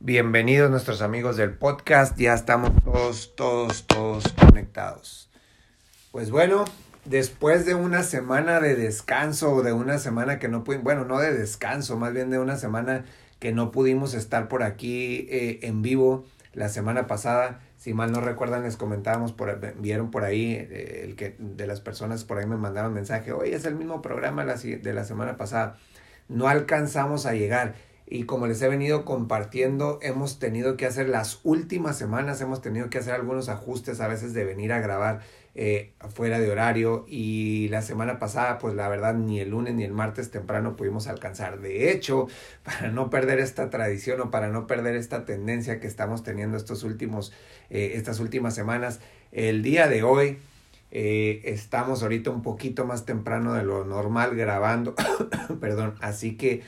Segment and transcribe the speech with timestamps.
[0.00, 5.28] Bienvenidos nuestros amigos del podcast, ya estamos todos, todos, todos conectados.
[6.12, 6.66] Pues bueno,
[7.04, 11.18] después de una semana de descanso o de una semana que no pudimos, bueno, no
[11.18, 13.06] de descanso, más bien de una semana
[13.40, 18.20] que no pudimos estar por aquí eh, en vivo la semana pasada, si mal no
[18.20, 22.46] recuerdan les comentábamos, por, vieron por ahí, eh, el que de las personas por ahí
[22.46, 25.76] me mandaron mensaje, oye, es el mismo programa de la semana pasada,
[26.28, 27.74] no alcanzamos a llegar
[28.10, 32.88] y como les he venido compartiendo, hemos tenido que hacer las últimas semanas, hemos tenido
[32.88, 35.20] que hacer algunos ajustes a veces de venir a grabar
[35.54, 39.82] eh, fuera de horario y la semana pasada pues la verdad ni el lunes ni
[39.82, 41.60] el martes temprano pudimos alcanzar.
[41.60, 42.28] De hecho,
[42.62, 46.84] para no perder esta tradición o para no perder esta tendencia que estamos teniendo estos
[46.84, 47.32] últimos,
[47.70, 49.00] eh, estas últimas semanas,
[49.32, 50.38] el día de hoy
[50.92, 54.94] eh, estamos ahorita un poquito más temprano de lo normal grabando,
[55.60, 56.62] perdón, así que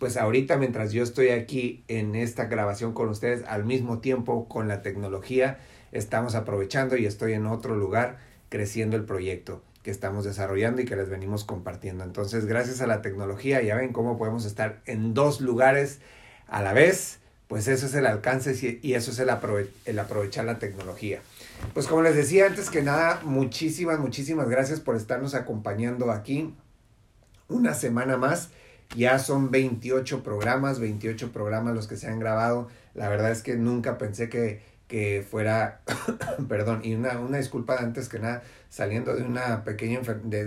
[0.00, 4.66] pues ahorita mientras yo estoy aquí en esta grabación con ustedes, al mismo tiempo con
[4.66, 5.58] la tecnología,
[5.92, 8.16] estamos aprovechando y estoy en otro lugar
[8.48, 12.02] creciendo el proyecto que estamos desarrollando y que les venimos compartiendo.
[12.02, 16.00] Entonces, gracias a la tecnología, ya ven cómo podemos estar en dos lugares
[16.48, 19.28] a la vez, pues eso es el alcance y eso es el,
[19.84, 21.20] el aprovechar la tecnología.
[21.74, 26.54] Pues como les decía antes que nada, muchísimas, muchísimas gracias por estarnos acompañando aquí
[27.48, 28.48] una semana más
[28.96, 32.68] ya son 28 programas, 28 programas los que se han grabado.
[32.94, 35.80] La verdad es que nunca pensé que, que fuera,
[36.48, 40.00] perdón, y una, una disculpa antes que nada, saliendo de una pequeña,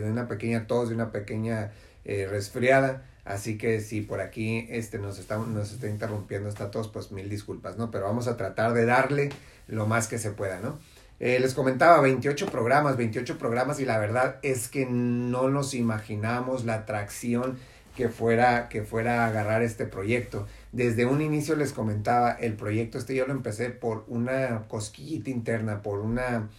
[0.06, 1.72] una pequeña tos, de una pequeña
[2.06, 3.04] eh, resfriada.
[3.26, 7.30] Así que si por aquí este, nos, está, nos está interrumpiendo esta tos, pues mil
[7.30, 7.90] disculpas, ¿no?
[7.90, 9.30] Pero vamos a tratar de darle
[9.68, 10.78] lo más que se pueda, ¿no?
[11.22, 16.66] Eh, les comentaba 28 programas, 28 programas y la verdad es que no nos imaginamos
[16.66, 17.58] la atracción
[17.96, 20.48] que fuera, que fuera a agarrar este proyecto.
[20.72, 25.82] Desde un inicio les comentaba, el proyecto este yo lo empecé por una cosquillita interna,
[25.82, 26.50] por una,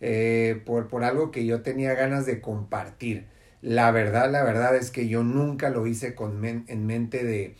[0.00, 3.26] eh, por, por algo que yo tenía ganas de compartir.
[3.62, 7.56] La verdad, la verdad es que yo nunca lo hice con en mente de,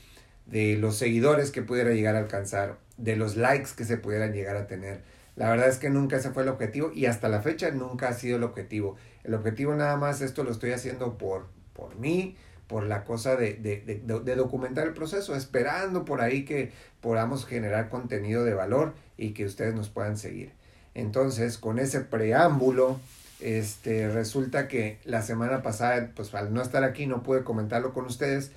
[0.47, 4.56] de los seguidores que pudiera llegar a alcanzar, de los likes que se pudieran llegar
[4.56, 5.03] a tener.
[5.37, 8.12] La verdad es que nunca ese fue el objetivo y hasta la fecha nunca ha
[8.12, 8.97] sido el objetivo.
[9.25, 12.37] El objetivo nada más, esto lo estoy haciendo por, por mí,
[12.74, 14.02] por la cosa de,
[14.36, 19.76] documentar el proceso, esperando por ahí que podamos generar contenido de valor y que ustedes
[19.76, 20.50] nos puedan seguir.
[20.92, 22.98] Entonces, con ese preámbulo,
[23.38, 28.06] este, resulta que la semana pasada, pues al no estar aquí no pude comentarlo con
[28.06, 28.50] ustedes,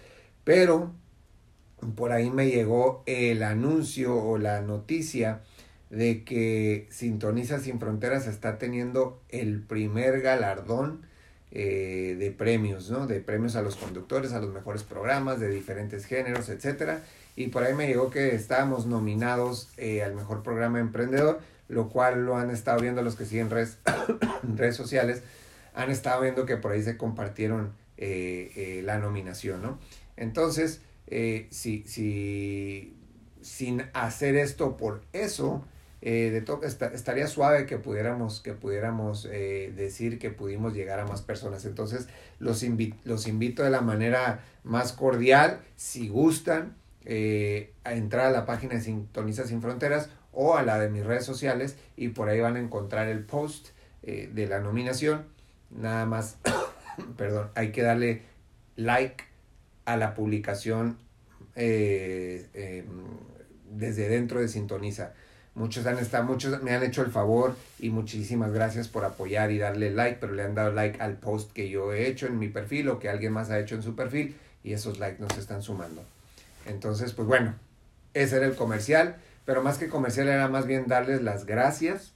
[0.43, 0.91] pero
[1.95, 5.41] por ahí me llegó el anuncio o la noticia
[5.91, 11.05] de que Sintoniza Sin Fronteras está teniendo el primer galardón
[11.51, 13.07] eh, de premios, ¿no?
[13.07, 17.01] De premios a los conductores, a los mejores programas de diferentes géneros, etcétera.
[17.37, 22.25] Y por ahí me llegó que estábamos nominados eh, al mejor programa emprendedor, lo cual
[22.25, 23.77] lo han estado viendo los que siguen redes,
[24.55, 25.23] redes sociales,
[25.73, 29.79] han estado viendo que por ahí se compartieron eh, la nominación, ¿no?
[30.17, 30.81] Entonces,
[31.49, 32.93] si, si,
[33.41, 35.65] sin hacer esto por eso,
[36.09, 41.05] eh, de todo, estaría suave que pudiéramos, que pudiéramos eh, decir que pudimos llegar a
[41.05, 41.65] más personas.
[41.65, 42.07] Entonces,
[42.39, 42.63] los,
[43.03, 48.75] los invito de la manera más cordial, si gustan, eh, a entrar a la página
[48.75, 52.55] de Sintoniza Sin Fronteras o a la de mis redes sociales y por ahí van
[52.55, 55.25] a encontrar el post de la nominación.
[55.71, 56.37] Nada más,
[57.17, 58.21] perdón, hay que darle
[58.77, 59.25] like
[59.83, 60.99] a la publicación
[61.55, 62.45] em,
[63.69, 65.11] desde dentro de Sintoniza.
[65.57, 69.57] Muchos han estado, muchos me han hecho el favor y muchísimas gracias por apoyar y
[69.57, 72.47] darle like, pero le han dado like al post que yo he hecho en mi
[72.47, 75.63] perfil o que alguien más ha hecho en su perfil y esos likes nos están
[75.63, 76.03] sumando.
[76.67, 77.55] Entonces, pues bueno,
[78.13, 82.13] ese era el comercial, pero más que comercial era más bien darles las gracias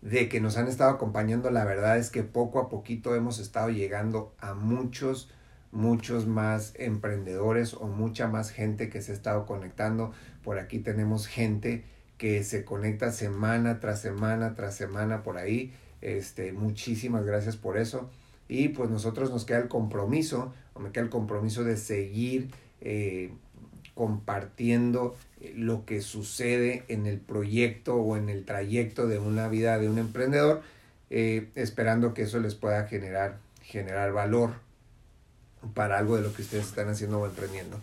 [0.00, 1.50] de que nos han estado acompañando.
[1.50, 5.32] La verdad es que poco a poquito hemos estado llegando a muchos,
[5.72, 10.12] muchos más emprendedores o mucha más gente que se ha estado conectando.
[10.44, 11.82] Por aquí tenemos gente
[12.18, 15.72] que se conecta semana tras semana tras semana por ahí.
[16.00, 18.10] Este, muchísimas gracias por eso.
[18.48, 22.50] Y pues nosotros nos queda el compromiso, o me queda el compromiso de seguir
[22.80, 23.30] eh,
[23.94, 29.78] compartiendo eh, lo que sucede en el proyecto o en el trayecto de una vida
[29.78, 30.62] de un emprendedor,
[31.10, 34.54] eh, esperando que eso les pueda generar, generar valor
[35.72, 37.80] para algo de lo que ustedes están haciendo o emprendiendo.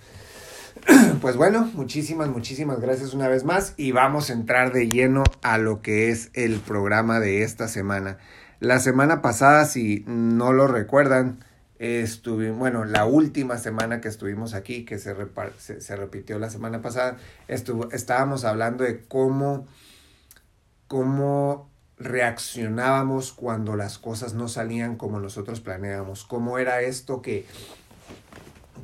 [1.21, 5.57] Pues bueno, muchísimas, muchísimas gracias una vez más y vamos a entrar de lleno a
[5.57, 8.17] lo que es el programa de esta semana.
[8.59, 11.43] La semana pasada, si no lo recuerdan,
[11.79, 15.15] estuvimos, bueno, la última semana que estuvimos aquí, que se,
[15.57, 17.17] se, repitió la semana pasada,
[17.47, 19.67] estuvo, estábamos hablando de cómo,
[20.87, 27.45] cómo reaccionábamos cuando las cosas no salían como nosotros planeábamos, cómo era esto que,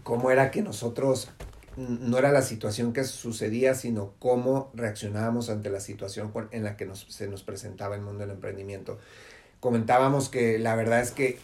[0.04, 1.30] cómo era que nosotros
[1.78, 6.90] no era la situación que sucedía, sino cómo reaccionábamos ante la situación en la que
[6.96, 8.98] se nos presentaba el mundo del emprendimiento
[9.60, 11.38] comentábamos que la verdad es que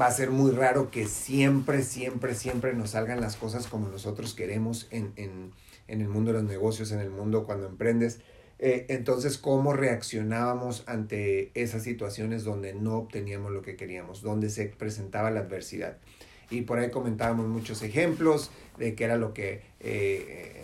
[0.00, 4.34] va a ser muy raro que siempre, siempre, siempre nos salgan las cosas como nosotros
[4.34, 5.52] queremos en, en,
[5.88, 8.20] en el mundo de los negocios, en el mundo cuando emprendes.
[8.58, 14.66] Eh, entonces, ¿cómo reaccionábamos ante esas situaciones donde no obteníamos lo que queríamos, donde se
[14.66, 15.98] presentaba la adversidad?
[16.50, 20.62] Y por ahí comentábamos muchos ejemplos de qué era lo que eh,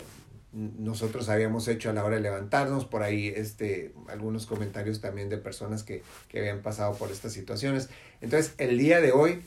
[0.53, 5.37] nosotros habíamos hecho a la hora de levantarnos, por ahí este, algunos comentarios también de
[5.37, 7.89] personas que, que habían pasado por estas situaciones.
[8.21, 9.41] Entonces, el día de hoy,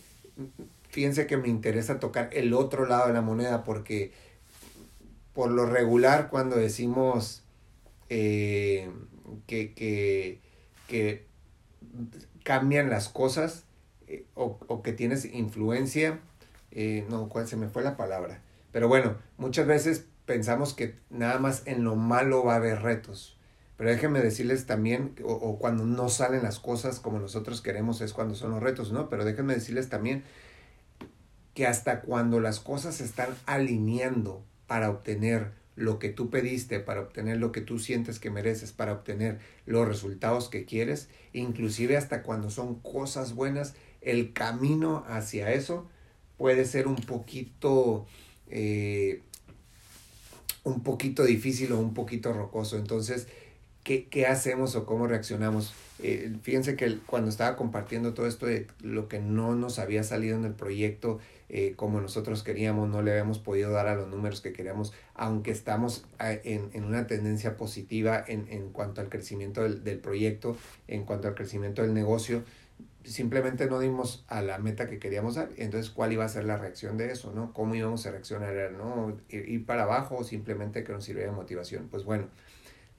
[0.89, 4.13] fíjense que me interesa tocar el otro lado de la moneda porque
[5.33, 7.43] por lo regular cuando decimos
[8.09, 8.91] eh,
[9.47, 10.41] que, que,
[10.89, 11.27] que,
[12.43, 13.65] cambian las cosas
[14.07, 16.21] eh, o, o, que tienes influencia,
[16.71, 18.43] eh, no, ¿cuál se me fue la palabra?
[18.73, 23.37] Pero bueno, muchas veces pensamos que nada más en lo malo va a haber retos.
[23.77, 28.35] Pero déjenme decirles también, o, cuando no salen las cosas como nosotros queremos es cuando
[28.35, 29.09] son los retos, ¿no?
[29.11, 30.25] Pero déjenme decirles también
[31.55, 37.03] que hasta cuando las cosas se están alineando para obtener lo que tú pediste, para
[37.03, 42.23] obtener lo que tú sientes que mereces, para obtener los resultados que quieres, inclusive hasta
[42.23, 43.75] cuando son cosas buenas,
[44.07, 45.87] el camino hacia eso
[46.39, 48.07] puede ser un poquito
[48.49, 49.21] eh,
[50.65, 52.77] un poquito difícil o un poquito rocoso.
[52.79, 53.29] Entonces,
[53.85, 55.75] ¿qué, qué hacemos o cómo reaccionamos?
[56.03, 60.37] Eh, fíjense que cuando estaba compartiendo todo esto de lo que no nos había salido
[60.37, 61.19] en el proyecto
[61.49, 65.53] eh, como nosotros queríamos, no le habíamos podido dar a los números que queríamos, aunque
[65.53, 70.57] estamos eh, en, en una tendencia positiva en, en cuanto al crecimiento del, del proyecto,
[70.89, 72.43] en cuanto al crecimiento del negocio,
[73.07, 75.51] simplemente no dimos a la meta que queríamos dar.
[75.57, 77.33] Entonces, ¿cuál iba a ser la reacción de eso?
[77.33, 77.53] ¿no?
[77.53, 78.73] ¿Cómo íbamos a reaccionar?
[78.73, 79.17] ¿no?
[79.29, 81.89] ¿Ir para abajo o simplemente que nos sirviera de motivación?
[81.89, 82.29] Pues bueno,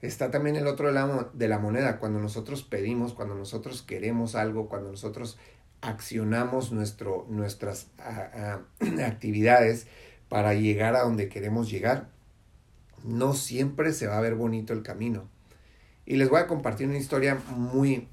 [0.02, 1.98] está también el otro lado de la moneda.
[1.98, 5.38] Cuando nosotros pedimos, cuando nosotros queremos algo, cuando nosotros
[5.80, 7.88] accionamos nuestro, nuestras
[9.04, 9.86] actividades
[10.28, 12.08] para llegar a donde queremos llegar,
[13.04, 15.28] no siempre se va a ver bonito el camino.
[16.04, 18.08] Y les voy a compartir una historia muy,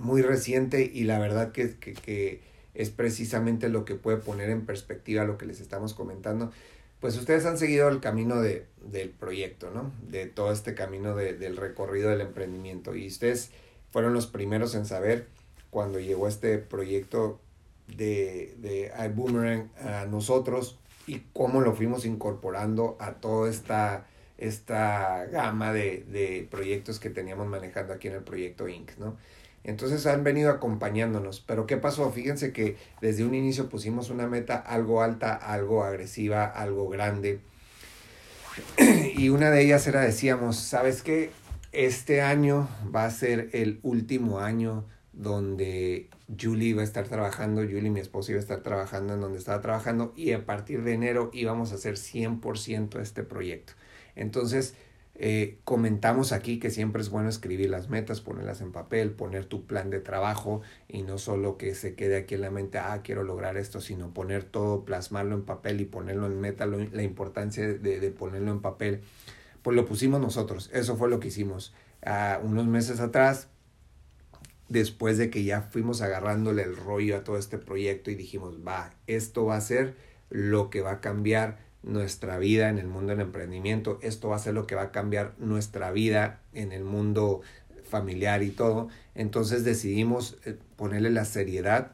[0.00, 2.40] muy reciente y la verdad que, que,
[2.72, 6.50] es precisamente lo que puede poner en perspectiva lo que les estamos comentando.
[7.00, 9.92] Pues ustedes han seguido el camino de, del proyecto, ¿no?
[10.08, 12.94] De todo este camino de, del recorrido del emprendimiento.
[12.94, 13.50] Y ustedes
[13.90, 15.26] fueron los primeros en saber
[15.70, 17.40] cuando llegó este proyecto
[17.88, 24.06] de, de iBoomerang a nosotros y cómo lo fuimos incorporando a toda esta,
[24.38, 29.16] esta gama de, de proyectos que teníamos manejando aquí en el proyecto Inc., ¿no?
[29.64, 31.40] Entonces han venido acompañándonos.
[31.40, 32.10] Pero ¿qué pasó?
[32.10, 37.40] Fíjense que desde un inicio pusimos una meta algo alta, algo agresiva, algo grande.
[39.16, 41.30] Y una de ellas era, decíamos, ¿sabes qué?
[41.72, 46.08] Este año va a ser el último año donde
[46.40, 49.60] Julie va a estar trabajando, Julie, mi esposa, iba a estar trabajando en donde estaba
[49.60, 53.74] trabajando y a partir de enero íbamos a hacer 100% este proyecto.
[54.16, 54.74] Entonces,
[55.22, 59.66] eh, comentamos aquí que siempre es bueno escribir las metas, ponerlas en papel, poner tu
[59.66, 63.22] plan de trabajo y no solo que se quede aquí en la mente, ah, quiero
[63.22, 68.00] lograr esto, sino poner todo, plasmarlo en papel y ponerlo en meta, la importancia de,
[68.00, 69.02] de, ponerlo en papel.
[69.60, 71.74] Pues lo pusimos nosotros, eso fue lo que hicimos.
[72.06, 73.48] Uh, unos meses atrás,
[74.70, 78.94] después de que ya fuimos agarrándole el rollo a todo este proyecto y dijimos, va,
[79.06, 79.96] esto va a ser
[80.30, 83.98] lo que va a cambiar nuestra vida en el mundo del emprendimiento.
[84.02, 87.40] Esto va a ser lo que va a cambiar nuestra vida en el mundo
[87.84, 88.88] familiar y todo.
[89.14, 91.92] Entonces decidimos eh, ponerle la seriedad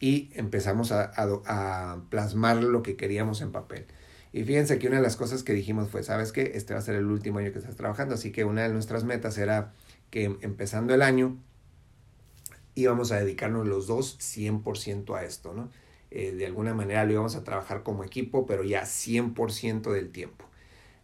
[0.00, 3.86] y empezamos a, a, plasmar lo que queríamos en papel.
[4.32, 6.52] Y fíjense que una de las cosas que dijimos fue, ¿sabes qué?
[6.54, 9.04] Este va a ser el último año que estás trabajando, así que una de nuestras
[9.04, 9.72] metas era
[10.10, 11.38] que empezando el año
[12.74, 15.70] íbamos a dedicarnos los dos 100% a esto, ¿no?
[16.18, 20.46] Eh, de alguna manera lo íbamos a trabajar como equipo, pero ya 100% del tiempo.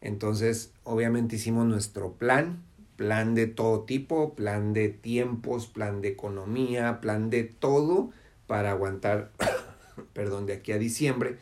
[0.00, 2.62] Entonces, obviamente hicimos nuestro plan,
[2.96, 8.10] plan de todo tipo, plan de tiempos, plan de economía, plan de todo
[8.46, 9.32] para aguantar,
[10.14, 11.36] perdón, de aquí a diciembre,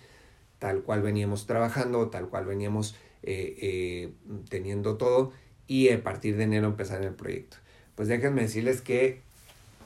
[0.58, 4.12] tal cual veníamos trabajando, tal cual veníamos eh, eh,
[4.48, 5.30] teniendo todo
[5.68, 7.58] y a partir de enero empezar el proyecto.
[7.94, 9.22] Pues déjenme decirles que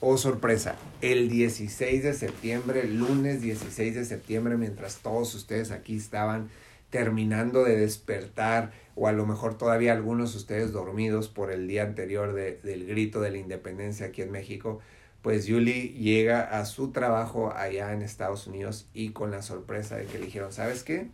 [0.06, 6.50] oh sorpresa, el 16 de septiembre, lunes 16 de septiembre, mientras todos ustedes aquí estaban
[6.90, 11.84] terminando de despertar o a lo mejor todavía algunos de ustedes dormidos por el día
[11.84, 14.80] anterior del grito de la independencia aquí en México,
[15.22, 20.04] pues Julie llega a su trabajo allá en Estados Unidos y con la sorpresa de
[20.04, 21.08] que le dijeron, ¿sabes qué?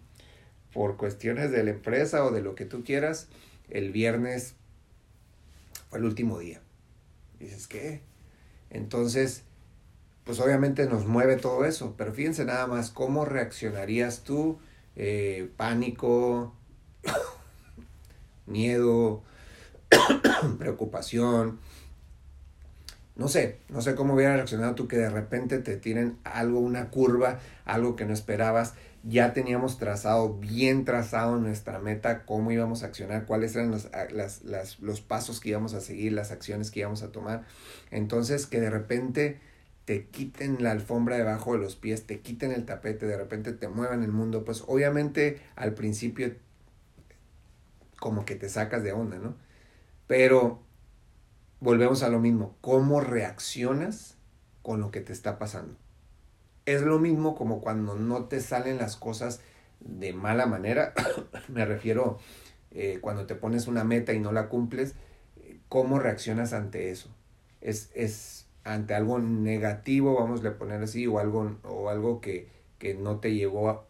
[0.73, 3.29] Por cuestiones de la empresa o de lo que tú quieras,
[3.69, 4.57] el viernes
[5.91, 6.61] fue el último día.
[7.39, 8.10] dices, ¿qué?
[8.71, 9.43] Entonces,
[10.25, 14.59] pues obviamente nos mueve todo eso, pero fíjense nada más cómo reaccionarías tú,
[14.97, 16.55] eh, pánico,
[18.47, 19.23] miedo,
[20.59, 21.59] preocupación.
[23.17, 26.91] No sé, no sé cómo hubiera reaccionado tú que de repente te tiren algo, una
[26.91, 28.75] curva, algo que no esperabas.
[29.03, 34.81] Ya teníamos trazado, bien trazado nuestra meta, cómo íbamos a accionar, cuáles eran los, las,
[34.81, 37.45] los pasos que íbamos a seguir, las acciones que íbamos a tomar.
[37.91, 39.41] Entonces, que de repente
[39.87, 43.69] te quiten la alfombra debajo de los pies, te quiten el tapete, de repente te
[43.69, 46.35] muevan el mundo, pues obviamente al principio
[47.99, 49.35] como que te sacas de onda, ¿no?
[50.07, 50.63] Pero
[51.61, 54.17] volvemos a lo mismo, ¿cómo reaccionas
[54.63, 55.77] con lo que te está pasando?
[56.75, 59.41] Es lo mismo como cuando no te salen las cosas
[59.81, 60.93] de mala manera,
[61.49, 62.19] me refiero
[62.71, 64.95] eh, cuando te pones una meta y no la cumples,
[65.69, 67.09] ¿cómo reaccionas ante eso?
[67.61, 72.49] Es, es ante algo negativo, vamos a poner así, o algo, o algo que,
[72.79, 73.87] que no te llevó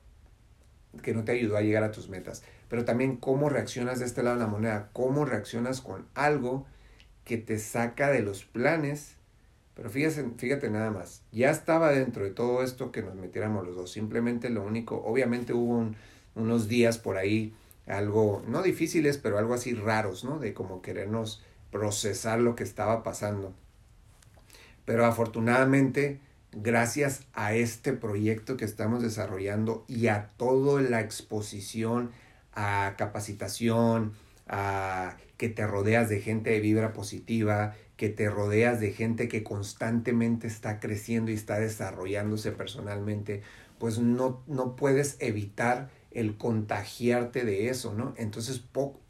[1.03, 4.23] que no te ayudó a llegar a tus metas pero también cómo reaccionas de este
[4.23, 6.67] lado de la moneda, cómo reaccionas con algo
[7.25, 9.17] que te saca de los planes.
[9.81, 13.77] Pero fíjate, fíjate nada más, ya estaba dentro de todo esto que nos metiéramos los
[13.77, 13.91] dos.
[13.91, 15.91] Simplemente lo único, obviamente hubo
[16.35, 17.55] unos días por ahí,
[17.87, 20.39] algo, no difíciles, pero algo así raros, ¿no?
[20.39, 23.55] De como querernos procesar lo que estaba pasando.
[24.85, 26.21] Pero afortunadamente,
[26.53, 32.11] gracias a este proyecto que estamos desarrollando y a toda la exposición,
[32.53, 34.13] a capacitación,
[34.47, 39.42] a que te rodeas de gente de vibra positiva, que te rodeas de gente que
[39.42, 43.42] constantemente está creciendo y está desarrollándose personalmente,
[43.78, 48.14] pues no, no puedes evitar el contagiarte de eso, ¿no?
[48.16, 49.02] Entonces poco,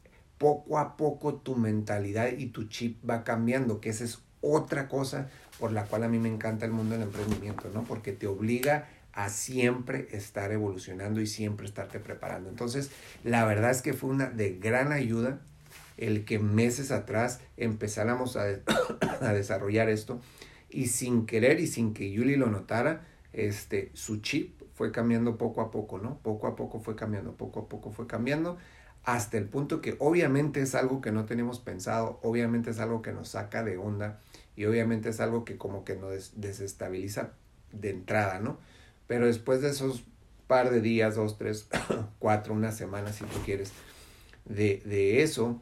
[0.77, 5.71] a poco tu mentalidad y tu chip va cambiando, que esa es otra cosa por
[5.71, 7.85] la cual a mí me encanta el mundo del emprendimiento, ¿no?
[7.85, 12.49] Porque te obliga a siempre estar evolucionando y siempre estarte preparando.
[12.49, 12.91] Entonces,
[13.23, 15.39] la verdad es que fue una de gran ayuda
[16.01, 18.45] el que meses atrás empezáramos a,
[19.21, 20.19] a desarrollar esto
[20.69, 25.61] y sin querer y sin que Yuli lo notara, este, su chip fue cambiando poco
[25.61, 26.17] a poco, ¿no?
[26.17, 28.57] Poco a poco fue cambiando, poco a poco fue cambiando,
[29.03, 33.11] hasta el punto que obviamente es algo que no tenemos pensado, obviamente es algo que
[33.11, 34.19] nos saca de onda
[34.55, 37.33] y obviamente es algo que como que nos desestabiliza
[37.71, 38.57] de entrada, ¿no?
[39.05, 40.03] Pero después de esos
[40.47, 41.67] par de días, dos, tres,
[42.19, 43.71] cuatro, una semana si tú quieres,
[44.45, 45.61] de, de eso,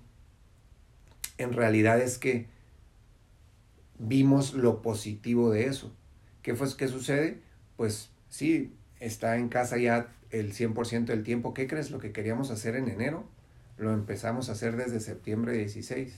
[1.40, 2.48] en realidad es que
[3.98, 5.92] vimos lo positivo de eso.
[6.44, 7.40] ¿Qué, fue, ¿Qué sucede?
[7.78, 11.54] Pues sí, está en casa ya el 100% del tiempo.
[11.54, 11.92] ¿Qué crees?
[11.92, 13.26] Lo que queríamos hacer en enero,
[13.78, 16.14] lo empezamos a hacer desde septiembre 16.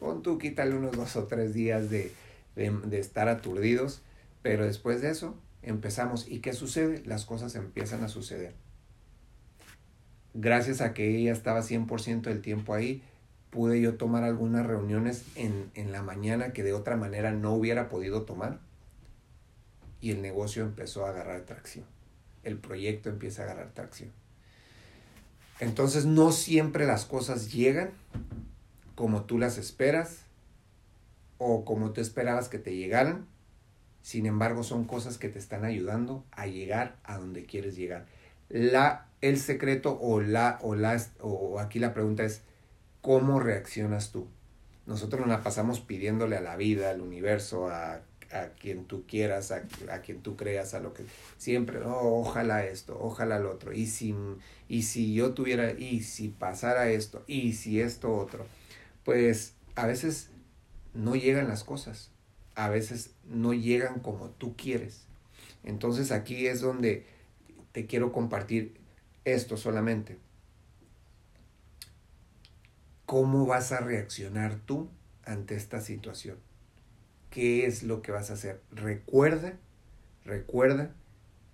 [0.00, 2.12] Pon tú, quítale unos dos o tres días de,
[2.56, 4.02] de, de estar aturdidos,
[4.42, 6.28] pero después de eso, empezamos.
[6.28, 7.02] ¿Y qué sucede?
[7.06, 8.54] Las cosas empiezan a suceder.
[10.34, 13.02] Gracias a que ella estaba 100% del tiempo ahí,
[13.56, 17.88] pude yo tomar algunas reuniones en, en la mañana que de otra manera no hubiera
[17.88, 18.60] podido tomar.
[20.02, 21.86] Y el negocio empezó a agarrar tracción.
[22.44, 24.12] El proyecto empieza a agarrar tracción.
[25.58, 27.92] Entonces no siempre las cosas llegan
[28.94, 30.26] como tú las esperas
[31.38, 33.26] o como tú esperabas que te llegaran
[34.06, 38.06] sin embargo, son cosas que te están ayudando a llegar a donde quieres llegar.
[38.48, 40.76] La, el secreto o, la, o,
[41.24, 42.42] o aquí la pregunta es,
[43.06, 44.26] ¿cómo reaccionas tú?
[44.86, 48.00] Nosotros nos la pasamos pidiéndole a la vida, al universo, a,
[48.32, 51.04] a quien tú quieras, a, a, quien tú creas, a lo que
[51.38, 54.14] siempre, oh, ojalá esto, ojalá lo otro, y si,
[54.68, 58.44] y si yo tuviera, y si pasara esto, y si esto otro,
[59.04, 60.30] pues a veces
[60.92, 62.10] no llegan las cosas
[62.56, 65.04] a veces no llegan como tú quieres.
[65.62, 67.06] Entonces aquí es donde
[67.72, 68.74] te quiero compartir
[69.24, 70.16] esto solamente.
[73.06, 74.88] ¿Cómo vas a reaccionar tú
[75.24, 76.38] ante esta situación?
[77.30, 78.60] ¿Qué es lo que vas a hacer?
[78.72, 79.60] Recuerda,
[80.24, 80.92] recuerda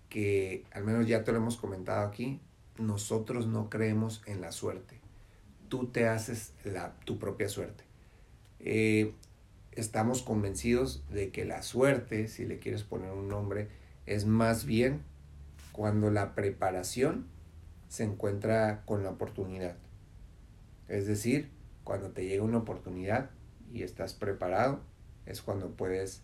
[0.08, 2.40] que, al menos ya te lo hemos comentado aquí,
[2.78, 4.98] nosotros no creemos en la suerte.
[5.68, 7.84] Tú te haces la, tu propia suerte.
[8.58, 9.12] Eh,
[9.72, 13.68] estamos convencidos de que la suerte, si le quieres poner un nombre,
[14.06, 15.02] es más bien
[15.72, 17.26] cuando la preparación
[17.88, 19.76] se encuentra con la oportunidad.
[20.92, 21.48] Es decir,
[21.84, 23.30] cuando te llega una oportunidad
[23.72, 24.80] y estás preparado,
[25.24, 26.22] es cuando puedes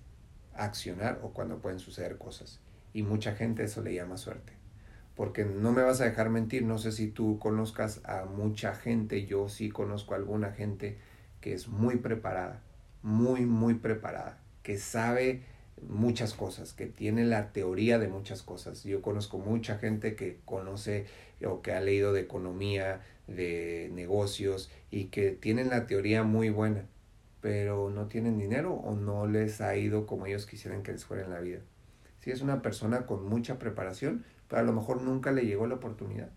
[0.52, 2.60] accionar o cuando pueden suceder cosas.
[2.92, 4.52] Y mucha gente eso le llama suerte.
[5.16, 9.24] Porque no me vas a dejar mentir, no sé si tú conozcas a mucha gente,
[9.24, 10.98] yo sí conozco a alguna gente
[11.40, 12.60] que es muy preparada,
[13.02, 15.44] muy, muy preparada, que sabe
[15.80, 18.84] muchas cosas, que tiene la teoría de muchas cosas.
[18.84, 21.06] Yo conozco mucha gente que conoce
[21.42, 26.86] o que ha leído de economía, de negocios y que tienen la teoría muy buena,
[27.40, 31.24] pero no tienen dinero o no les ha ido como ellos quisieran que les fuera
[31.24, 31.60] en la vida.
[32.20, 35.76] Si es una persona con mucha preparación, pero a lo mejor nunca le llegó la
[35.76, 36.30] oportunidad.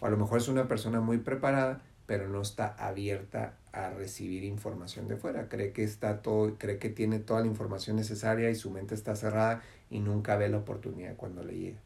[0.00, 4.44] O a lo mejor es una persona muy preparada, pero no está abierta a recibir
[4.44, 5.48] información de fuera.
[5.48, 9.14] Cree que está todo, cree que tiene toda la información necesaria y su mente está
[9.14, 11.80] cerrada y nunca ve la oportunidad cuando le llega.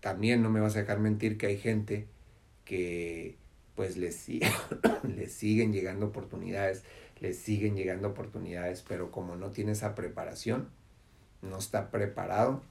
[0.00, 2.08] También no me vas a dejar mentir que hay gente
[2.68, 3.38] que
[3.74, 4.14] pues les,
[5.28, 6.84] siguen llegando oportunidades,
[7.20, 10.68] les siguen llegando oportunidades, pero como no tiene esa preparación,
[11.40, 12.62] no está preparado,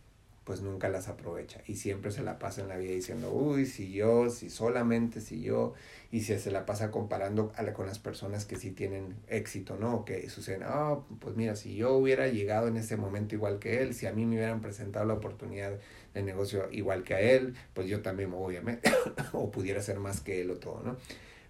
[0.47, 3.91] pues nunca las aprovecha y siempre se la pasa en la vida diciendo, uy, si
[3.91, 5.73] yo, si solamente si yo,
[6.09, 10.05] y si se la pasa comparando con las personas que sí tienen éxito, ¿no?
[10.05, 13.93] Que suceden, ah, pues mira, si yo hubiera llegado en ese momento igual que él,
[13.93, 15.73] si a mí me hubieran presentado la oportunidad
[16.13, 18.61] de negocio igual que a él, pues yo también me voy a
[19.33, 20.95] o pudiera ser más que él o todo, ¿no?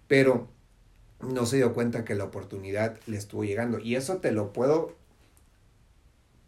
[0.08, 0.48] Pero
[1.20, 4.97] no se dio cuenta que la oportunidad le estuvo llegando y eso te lo puedo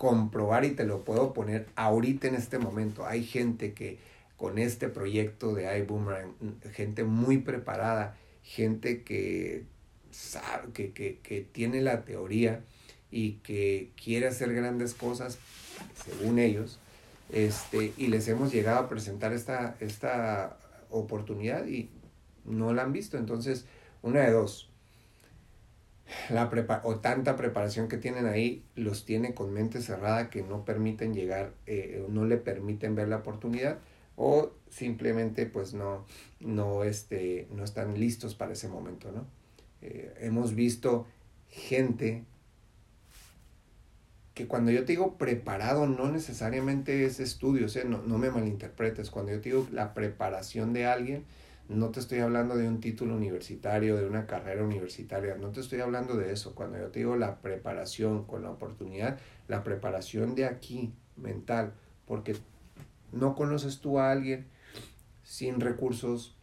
[0.00, 3.04] comprobar y te lo puedo poner ahorita en este momento.
[3.04, 3.98] Hay gente que
[4.38, 6.32] con este proyecto de iBoomerang,
[6.72, 9.66] gente muy preparada, gente que
[10.10, 12.62] sabe, que, que, que tiene la teoría
[13.10, 15.38] y que quiere hacer grandes cosas,
[16.02, 16.78] según ellos,
[17.30, 20.56] este, y les hemos llegado a presentar esta, esta
[20.88, 21.90] oportunidad y
[22.46, 23.18] no la han visto.
[23.18, 23.66] Entonces,
[24.00, 24.69] una de dos,
[26.28, 30.64] la prepa o tanta preparación que tienen ahí los tiene con mente cerrada que no
[30.64, 33.78] permiten llegar, eh, no le permiten ver la oportunidad
[34.16, 36.04] o simplemente pues no,
[36.40, 39.26] no, este, no están listos para ese momento, ¿no?
[39.82, 41.06] Eh, hemos visto
[41.48, 42.24] gente
[44.34, 47.84] que cuando yo te digo preparado no necesariamente es estudios, ¿eh?
[47.84, 51.24] no, no me malinterpretes, cuando yo te digo la preparación de alguien,
[51.70, 55.80] no te estoy hablando de un título universitario, de una carrera universitaria, no te estoy
[55.80, 56.56] hablando de eso.
[56.56, 61.72] Cuando yo te digo la preparación con la oportunidad, la preparación de aquí, mental,
[62.06, 62.36] porque
[63.12, 64.48] no conoces tú a alguien
[65.22, 66.36] sin recursos,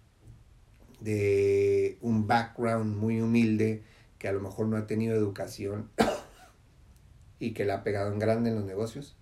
[1.01, 3.83] de un background muy humilde,
[4.17, 5.91] que a lo mejor no ha tenido educación
[7.39, 9.17] y que la ha pegado en grande en los negocios,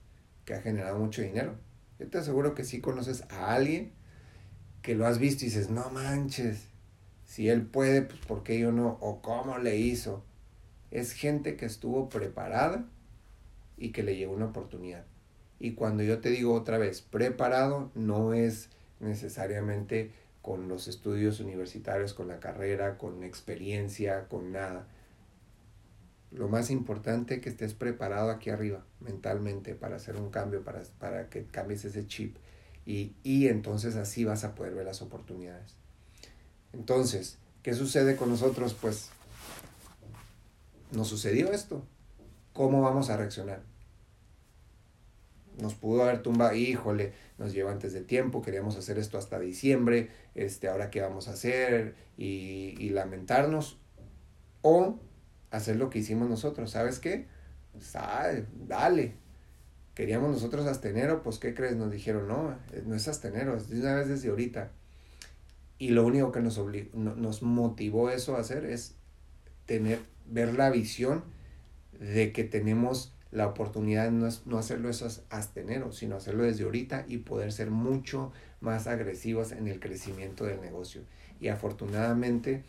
[0.46, 1.56] que ha generado mucho dinero.
[2.00, 3.92] Yo te aseguro que sí conoces a alguien
[4.86, 6.68] que lo has visto y dices, no manches,
[7.26, 9.00] si él puede, pues ¿por qué yo no?
[9.02, 10.24] O cómo le hizo.
[10.92, 12.86] Es gente que estuvo preparada
[13.78, 15.04] y que le llegó una oportunidad.
[15.60, 18.70] Y cuando yo te digo otra vez, preparado no es
[19.00, 20.12] necesariamente
[20.44, 24.86] con los estudios universitarios, con la carrera, con experiencia, con nada.
[26.30, 30.84] Lo más importante es que estés preparado aquí arriba, mentalmente, para hacer un cambio, para,
[31.00, 32.38] para que cambies ese chip
[32.86, 35.76] y, entonces así vas a poder ver las oportunidades.
[36.74, 38.76] Entonces, ¿qué sucede con nosotros?
[38.80, 39.10] Pues
[40.92, 41.84] nos sucedió esto.
[42.54, 43.64] ¿Cómo vamos a reaccionar?
[45.58, 50.10] Nos pudo haber tumbado, híjole, nos lleva antes de tiempo, queríamos hacer esto hasta diciembre,
[50.36, 53.80] este, ahora qué vamos a hacer y, y lamentarnos.
[54.62, 55.00] O
[55.52, 57.28] hacer lo que hicimos nosotros, ¿sabes qué?
[57.72, 57.94] Pues,
[58.68, 59.16] dale,
[59.96, 61.76] queríamos nosotros hasta enero, pues ¿qué crees?
[61.76, 64.72] Nos dijeron, no, eh, no es hasta enero, es de una vez desde ahorita.
[65.80, 66.62] Y lo único que nos,
[66.94, 68.96] nos motivó eso a hacer es
[69.66, 71.24] tener, ver la visión
[72.00, 76.64] de que tenemos la oportunidad de no, no hacerlo eso hasta enero, sino hacerlo desde
[76.64, 78.32] ahorita y poder ser mucho
[78.62, 81.02] más agresivos en el crecimiento del negocio.
[81.40, 82.64] Y afortunadamente,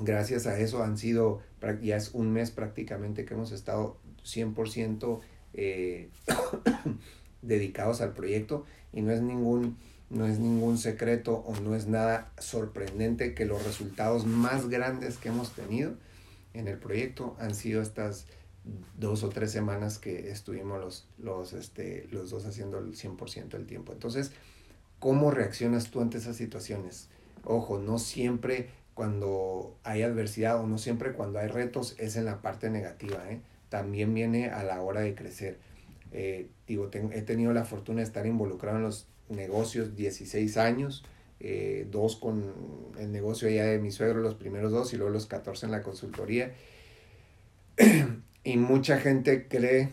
[0.00, 1.40] gracias a eso han sido,
[1.82, 5.20] ya es un mes prácticamente que hemos estado 100%
[5.54, 6.08] eh,
[7.42, 9.76] dedicados al proyecto y no es ningún
[10.10, 15.30] no es ningún secreto o no es nada sorprendente que los resultados más grandes que
[15.30, 15.94] hemos tenido
[16.52, 18.26] en el proyecto han sido estas
[18.98, 23.66] dos o tres semanas que estuvimos los, los, este, los dos haciendo el 100% del
[23.66, 23.92] tiempo.
[23.92, 24.32] Entonces,
[24.98, 27.08] ¿cómo reaccionas tú ante esas situaciones?
[27.44, 32.42] Ojo, no siempre cuando hay adversidad o no siempre cuando hay retos es en la
[32.42, 33.40] parte negativa, ¿eh?
[33.72, 35.56] También viene a la hora de crecer.
[36.12, 41.06] Eh, digo, he tenido la fortuna de estar involucrado en los negocios 16 años,
[41.40, 42.52] eh, dos con
[42.98, 45.82] el negocio ya de mi suegro, los primeros dos, y luego los 14 en la
[45.82, 46.52] consultoría.
[48.44, 49.88] y mucha gente cree,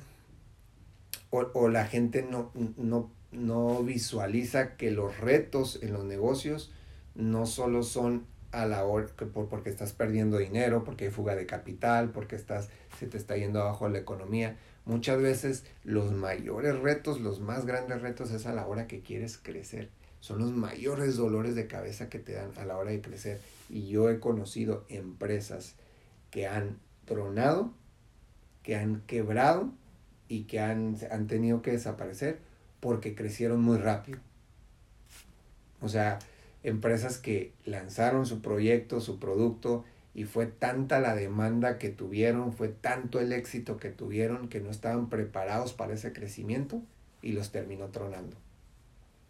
[1.30, 6.74] o, o la gente no, no, no visualiza que los retos en los negocios
[7.16, 9.08] no solo son a la hora
[9.50, 13.62] porque estás perdiendo dinero, porque hay fuga de capital, porque estás se te está yendo
[13.62, 14.58] abajo la economía.
[14.86, 19.38] Muchas veces los mayores retos, los más grandes retos es a la hora que quieres
[19.38, 19.90] crecer.
[20.20, 23.40] Son los mayores dolores de cabeza que te dan a la hora de crecer.
[23.70, 25.76] Y yo he conocido empresas
[26.32, 27.72] que han tronado,
[28.64, 29.72] que han quebrado
[30.28, 32.40] y que han, han tenido que desaparecer
[32.80, 34.20] porque crecieron muy rápido.
[35.82, 36.20] O sea,
[36.64, 42.68] empresas que lanzaron su proyecto, su producto, y fue tanta la demanda que tuvieron, fue
[42.68, 46.82] tanto el éxito que tuvieron que no estaban preparados para ese crecimiento
[47.22, 48.36] y los terminó tronando.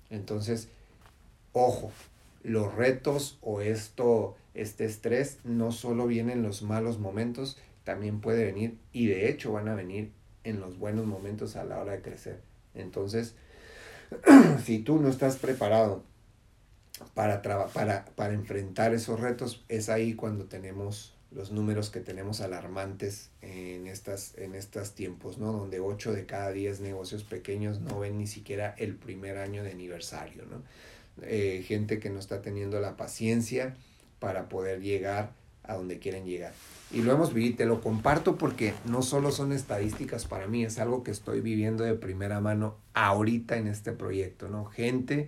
[0.10, 0.70] Entonces,
[1.54, 1.92] ojo,
[2.44, 8.46] los retos o esto, este estrés no solo viene en los malos momentos, también puede
[8.46, 10.12] venir y de hecho van a venir
[10.44, 12.42] en los buenos momentos a la hora de crecer.
[12.74, 13.36] Entonces,
[14.64, 16.04] si tú no estás preparado
[17.14, 23.30] para, para, para enfrentar esos retos, es ahí cuando tenemos los números que tenemos alarmantes
[23.42, 25.52] en en estos tiempos, ¿no?
[25.52, 29.72] Donde 8 de cada 10 negocios pequeños no ven ni siquiera el primer año de
[29.72, 30.64] aniversario, ¿no?
[31.24, 33.76] Eh, gente que no está teniendo la paciencia
[34.20, 35.32] para poder llegar
[35.64, 36.54] a donde quieren llegar.
[36.92, 40.80] Y lo hemos vivido, te lo comparto porque no solo son estadísticas para mí, es
[40.80, 44.66] algo que estoy viviendo de primera mano ahorita en este proyecto, ¿no?
[44.66, 45.28] Gente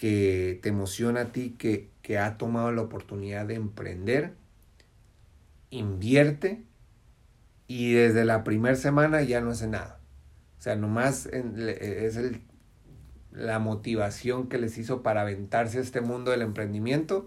[0.00, 4.32] que te emociona a ti, que, que ha tomado la oportunidad de emprender,
[5.68, 6.62] invierte
[7.66, 10.00] y desde la primera semana ya no hace nada.
[10.58, 12.40] O sea, nomás es el,
[13.30, 17.26] la motivación que les hizo para aventarse a este mundo del emprendimiento.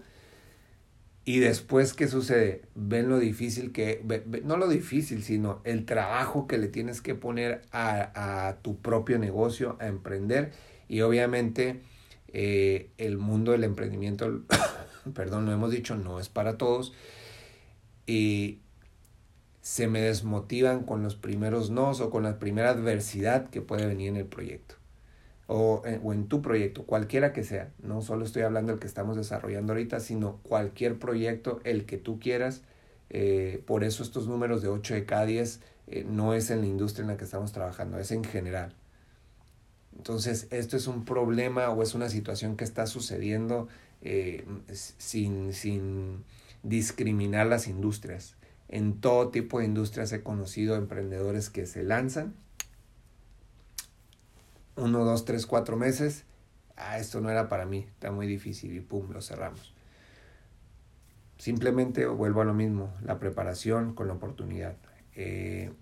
[1.24, 2.62] Y después, ¿qué sucede?
[2.74, 4.02] Ven lo difícil que,
[4.42, 9.20] no lo difícil, sino el trabajo que le tienes que poner a, a tu propio
[9.20, 10.50] negocio, a emprender.
[10.88, 11.80] Y obviamente
[12.36, 14.42] eh, el mundo del emprendimiento,
[15.14, 16.92] perdón, lo hemos dicho, no es para todos.
[18.08, 18.58] Y
[19.60, 24.08] se me desmotivan con los primeros nos o con la primera adversidad que puede venir
[24.08, 24.74] en el proyecto.
[25.46, 27.70] O, eh, o, en tu proyecto, cualquiera que sea.
[27.80, 32.18] No solo estoy hablando del que estamos desarrollando ahorita, sino cualquier proyecto, el que tú
[32.18, 32.62] quieras.
[33.10, 35.60] Eh, por eso estos números de 8 de cada 10
[36.06, 38.74] no es en la industria en la que estamos trabajando, es en general.
[39.96, 43.68] Entonces, esto es un problema o es una situación que está sucediendo
[44.02, 46.24] eh, sin, sin
[46.62, 48.36] discriminar las industrias.
[48.68, 52.34] En todo tipo de industrias he conocido emprendedores que se lanzan
[54.76, 56.24] uno, dos, tres, cuatro meses.
[56.76, 59.72] Ah, esto no era para mí, está muy difícil y pum, lo cerramos.
[61.38, 64.76] Simplemente vuelvo a lo mismo, la preparación con la oportunidad.
[65.14, 65.72] Eh,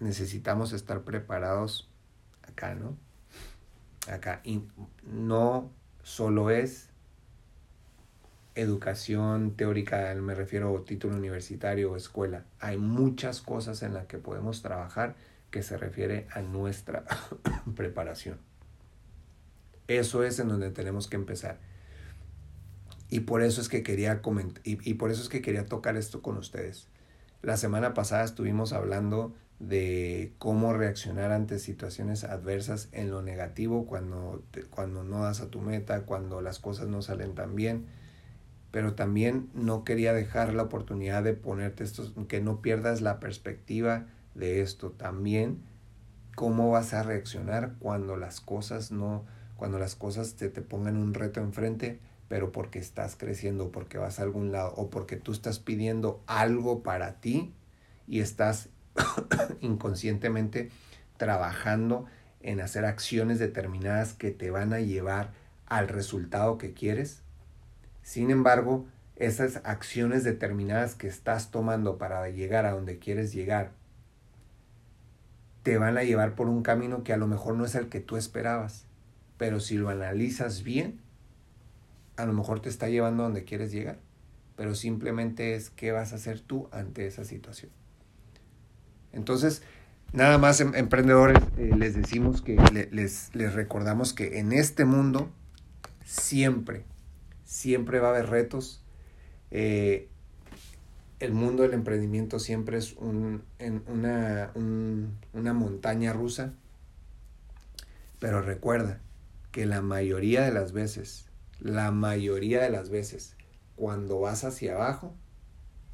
[0.00, 1.90] necesitamos estar preparados
[2.42, 2.96] acá, ¿no?
[4.08, 4.40] Acá.
[4.44, 4.62] Y
[5.04, 5.70] no
[6.02, 6.88] solo es
[8.54, 12.44] educación teórica, me refiero a título universitario o escuela.
[12.60, 15.14] Hay muchas cosas en las que podemos trabajar
[15.50, 17.04] que se refiere a nuestra
[17.76, 18.38] preparación.
[19.88, 21.58] Eso es en donde tenemos que empezar.
[23.08, 24.22] Y por eso es que quería
[24.64, 26.88] y, y por eso es que quería tocar esto con ustedes.
[27.42, 34.42] La semana pasada estuvimos hablando de cómo reaccionar ante situaciones adversas en lo negativo cuando,
[34.70, 37.86] cuando no das a tu meta, cuando las cosas no salen tan bien.
[38.72, 44.06] Pero también no quería dejar la oportunidad de ponerte esto, que no pierdas la perspectiva
[44.34, 44.90] de esto.
[44.90, 45.62] También
[46.34, 49.24] cómo vas a reaccionar cuando las cosas no,
[49.56, 54.18] cuando las cosas te, te pongan un reto enfrente, pero porque estás creciendo, porque vas
[54.18, 57.52] a algún lado, o porque tú estás pidiendo algo para ti
[58.08, 58.70] y estás
[59.60, 60.70] inconscientemente
[61.16, 62.06] trabajando
[62.40, 65.30] en hacer acciones determinadas que te van a llevar
[65.66, 67.22] al resultado que quieres.
[68.02, 73.70] Sin embargo, esas acciones determinadas que estás tomando para llegar a donde quieres llegar
[75.62, 78.00] te van a llevar por un camino que a lo mejor no es el que
[78.00, 78.86] tú esperabas,
[79.38, 81.00] pero si lo analizas bien,
[82.16, 83.98] a lo mejor te está llevando a donde quieres llegar,
[84.56, 87.70] pero simplemente es qué vas a hacer tú ante esa situación.
[89.12, 89.62] Entonces,
[90.12, 92.56] nada más em, emprendedores, eh, les decimos que
[92.90, 95.30] les, les recordamos que en este mundo
[96.04, 96.84] siempre,
[97.44, 98.82] siempre va a haber retos.
[99.50, 100.08] Eh,
[101.20, 104.50] el mundo del emprendimiento siempre es un, en una,
[105.32, 106.54] una montaña rusa,
[108.18, 109.00] pero recuerda
[109.52, 111.26] que la mayoría de las veces,
[111.60, 113.36] la mayoría de las veces,
[113.76, 115.14] cuando vas hacia abajo,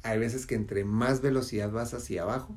[0.01, 2.55] hay veces que entre más velocidad vas hacia abajo,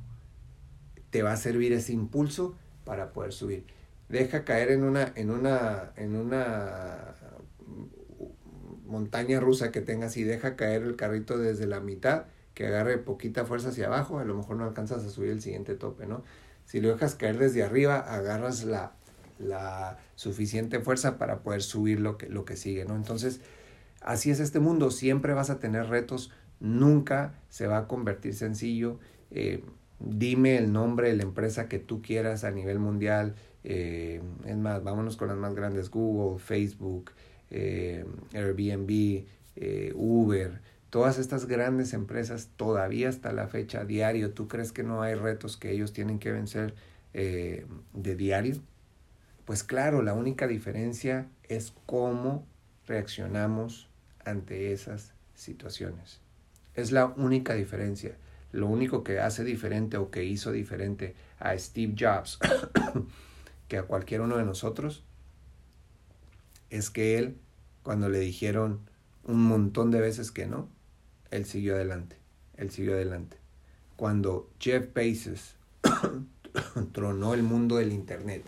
[1.13, 3.67] te va a servir ese impulso para poder subir.
[4.09, 7.15] Deja caer en una, en una, en una
[8.87, 13.45] montaña rusa que tengas y deja caer el carrito desde la mitad que agarre poquita
[13.45, 16.25] fuerza hacia abajo, a lo mejor no alcanzas a subir el siguiente tope, ¿no?
[16.65, 18.93] Si lo dejas caer desde arriba, agarras la,
[19.39, 22.97] la suficiente fuerza para poder subir lo que, lo que sigue, ¿no?
[22.97, 23.41] Entonces,
[24.01, 28.99] así es este mundo, siempre vas a tener retos, nunca se va a convertir sencillo.
[29.31, 29.63] Eh,
[30.05, 33.35] dime el nombre de la empresa que tú quieras a nivel mundial.
[33.65, 37.13] Eh, es más, vámonos con las más grandes, Google, Facebook,
[37.51, 39.25] eh, Airbnb,
[39.95, 40.61] Uber,
[40.93, 45.57] todas estas grandes empresas todavía hasta la fecha, diario, ¿tú crees que no hay retos
[45.57, 46.75] que ellos tienen que vencer
[47.15, 48.57] eh, de diario?
[49.47, 52.45] Pues claro, la única diferencia es cómo
[52.87, 53.89] reaccionamos
[54.27, 56.21] ante esas situaciones.
[56.75, 58.15] Es la única diferencia.
[58.53, 62.39] Lo único que hace diferente o que hizo diferente a Steve Jobs
[63.69, 65.03] que a cualquier uno de nosotros
[66.71, 67.37] es que él,
[67.83, 68.81] cuando le dijeron
[69.25, 70.69] un montón de veces que no,
[71.31, 72.17] él siguió adelante,
[72.57, 73.39] él siguió adelante.
[73.97, 75.57] Cuando Jeff Bezos
[76.93, 78.43] tronó el mundo del Internet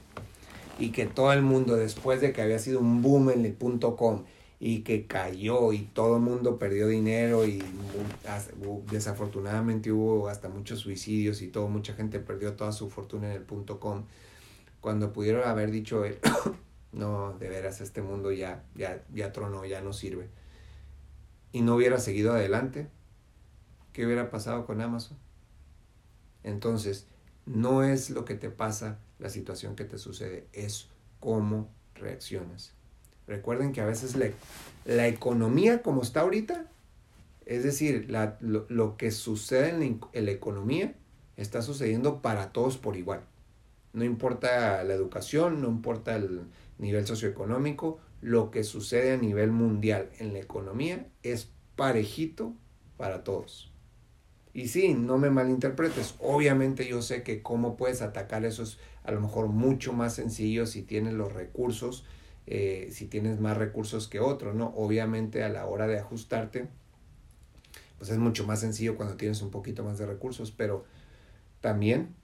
[0.78, 3.96] y que todo el mundo, después de que había sido un boom en el punto
[3.96, 4.24] com
[4.60, 7.62] y que cayó y todo el mundo perdió dinero y
[8.90, 13.42] desafortunadamente hubo hasta muchos suicidios y todo, mucha gente perdió toda su fortuna en el
[13.42, 14.04] punto com,
[14.80, 16.02] cuando pudieron haber dicho
[16.92, 20.28] no, de veras, este mundo ya, ya, ya tronó, ya no sirve
[21.54, 22.88] y no hubiera seguido adelante,
[23.92, 25.16] ¿qué hubiera pasado con Amazon?
[26.42, 27.06] Entonces,
[27.46, 30.88] no es lo que te pasa, la situación que te sucede, es
[31.20, 32.74] cómo reaccionas.
[33.26, 34.30] Recuerden que a veces la,
[34.84, 36.66] la economía como está ahorita,
[37.46, 40.94] es decir, la, lo, que sucede en la economía
[41.36, 43.22] está sucediendo para todos por igual.
[43.92, 46.42] No importa la educación, no importa el
[46.78, 52.54] nivel socioeconómico, lo que sucede a nivel mundial en la economía es parejito
[52.96, 53.72] para todos.
[54.52, 59.10] Y sí, no me malinterpretes, obviamente yo sé que cómo puedes atacar eso es a
[59.10, 62.04] lo mejor mucho más sencillo si tienes los recursos,
[62.46, 64.72] eh, si tienes más recursos que otro, ¿no?
[64.76, 66.68] Obviamente a la hora de ajustarte,
[67.98, 70.84] pues es mucho más sencillo cuando tienes un poquito más de recursos, pero
[71.60, 72.14] también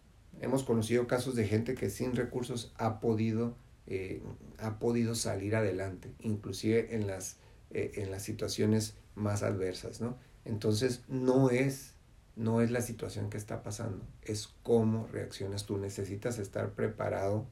[0.40, 3.54] hemos conocido casos de gente que sin recursos ha podido
[3.92, 4.22] eh,
[4.58, 7.38] ha podido salir adelante, inclusive en las,
[7.72, 10.16] eh, en las situaciones más adversas, ¿no?
[10.44, 11.94] Entonces no es,
[12.36, 15.76] no es la situación que está pasando, es cómo reaccionas tú.
[15.76, 17.48] Necesitas estar preparado.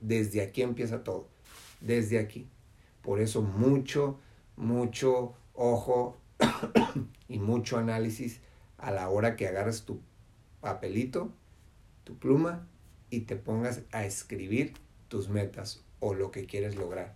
[0.00, 1.28] desde aquí empieza todo,
[1.80, 2.48] desde aquí.
[3.02, 4.18] Por eso mucho,
[4.56, 6.18] mucho ojo
[7.28, 8.40] y mucho análisis
[8.78, 10.00] a la hora que agarras tu
[10.60, 11.32] papelito,
[12.04, 12.66] tu pluma
[13.10, 14.74] y te pongas a escribir
[15.08, 17.14] tus metas o lo que quieres lograr.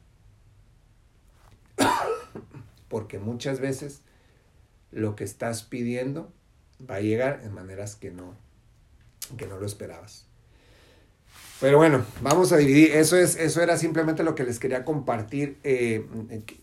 [2.88, 4.03] Porque muchas veces
[4.90, 6.33] lo que estás pidiendo
[6.88, 8.35] va a llegar en maneras que no,
[9.37, 10.27] que no lo esperabas.
[11.60, 12.92] Pero bueno, vamos a dividir.
[12.92, 15.58] Eso, es, eso era simplemente lo que les quería compartir.
[15.64, 16.06] Eh,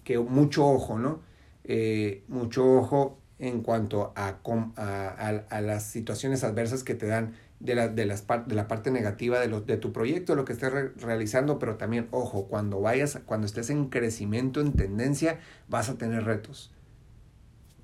[0.04, 1.22] que, mucho ojo, ¿no?
[1.64, 4.40] Eh, mucho ojo en cuanto a,
[4.76, 8.92] a, a, las situaciones adversas que te dan de la, de, las de la parte
[8.92, 13.48] negativa de, de tu proyecto, lo que estés realizando, pero también, ojo, cuando vayas, cuando
[13.48, 16.72] estés en crecimiento, en tendencia, vas a tener retos,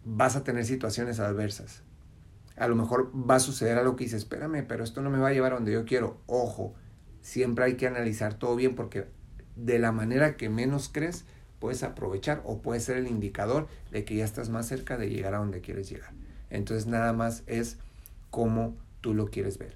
[0.03, 1.81] vas a tener situaciones adversas.
[2.55, 5.29] A lo mejor va a suceder algo que dices, espérame, pero esto no me va
[5.29, 6.21] a llevar a donde yo quiero.
[6.25, 6.75] Ojo,
[7.27, 9.03] siempre hay que analizar todo bien porque
[9.57, 11.25] de la manera que menos crees,
[11.59, 15.33] puedes aprovechar o puede ser el indicador de que ya estás más cerca de llegar
[15.35, 16.11] a donde quieres llegar.
[16.49, 17.77] Entonces nada más es
[18.29, 19.75] cómo tú lo quieres ver.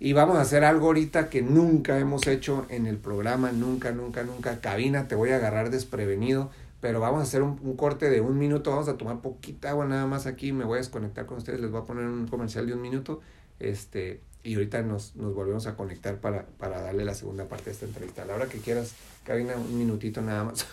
[0.00, 4.22] Y vamos a hacer algo ahorita que nunca hemos hecho en el programa, nunca, nunca,
[4.22, 4.60] nunca.
[4.60, 6.50] Cabina, te voy a agarrar desprevenido,
[6.82, 10.06] pero vamos a hacer un, corte de un minuto, vamos a tomar poquita agua nada
[10.06, 12.74] más aquí, me voy a desconectar con ustedes, les voy a poner un comercial de
[12.74, 13.22] un minuto,
[13.60, 17.70] este, y ahorita nos, nos volvemos a conectar para, para darle la segunda parte de
[17.72, 18.22] esta entrevista.
[18.22, 20.66] A la hora que quieras, Cabina, un minutito nada más.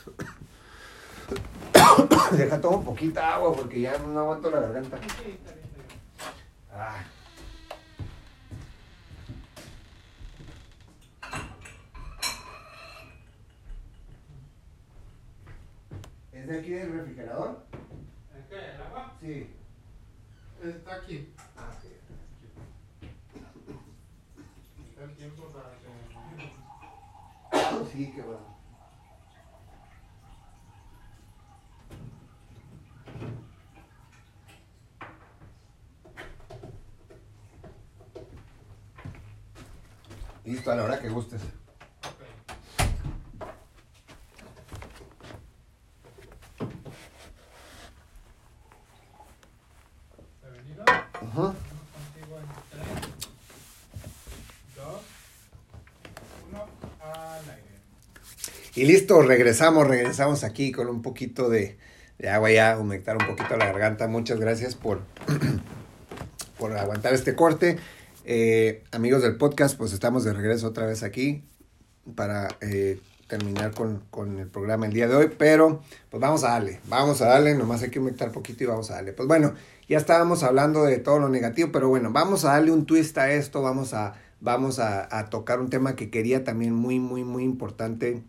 [2.31, 4.97] Deja todo poquita agua porque ya no aguanto la garganta.
[6.73, 7.03] Ah.
[16.31, 17.63] ¿Es de aquí del refrigerador?
[18.49, 18.55] ¿Qué?
[18.55, 19.13] ¿El agua?
[19.21, 19.47] Sí.
[20.63, 21.29] Está aquí.
[21.55, 21.71] Ah,
[24.99, 25.87] Está el tiempo para que...
[27.89, 28.59] sí, qué bueno.
[40.43, 41.43] Listo, a la hora que gustes.
[51.21, 51.68] Vamos contigo
[58.79, 61.77] Y listo, regresamos, regresamos aquí con un poquito de,
[62.31, 64.07] agua ya, humectar un poquito la garganta.
[64.07, 65.01] Muchas gracias por,
[66.57, 67.77] por aguantar este corte.
[68.23, 71.43] Eh, amigos del podcast, pues estamos de regreso otra vez aquí
[72.15, 76.51] para eh, terminar con, con el programa el día de hoy, pero pues vamos a
[76.51, 79.11] darle, vamos a darle, nomás hay que humectar poquito y vamos a darle.
[79.11, 79.55] Pues bueno,
[79.89, 83.29] ya estábamos hablando de todo lo negativo, pero bueno, vamos a darle un twist a
[83.29, 88.23] esto, vamos a, vamos a tocar un tema que quería también muy, muy, muy importante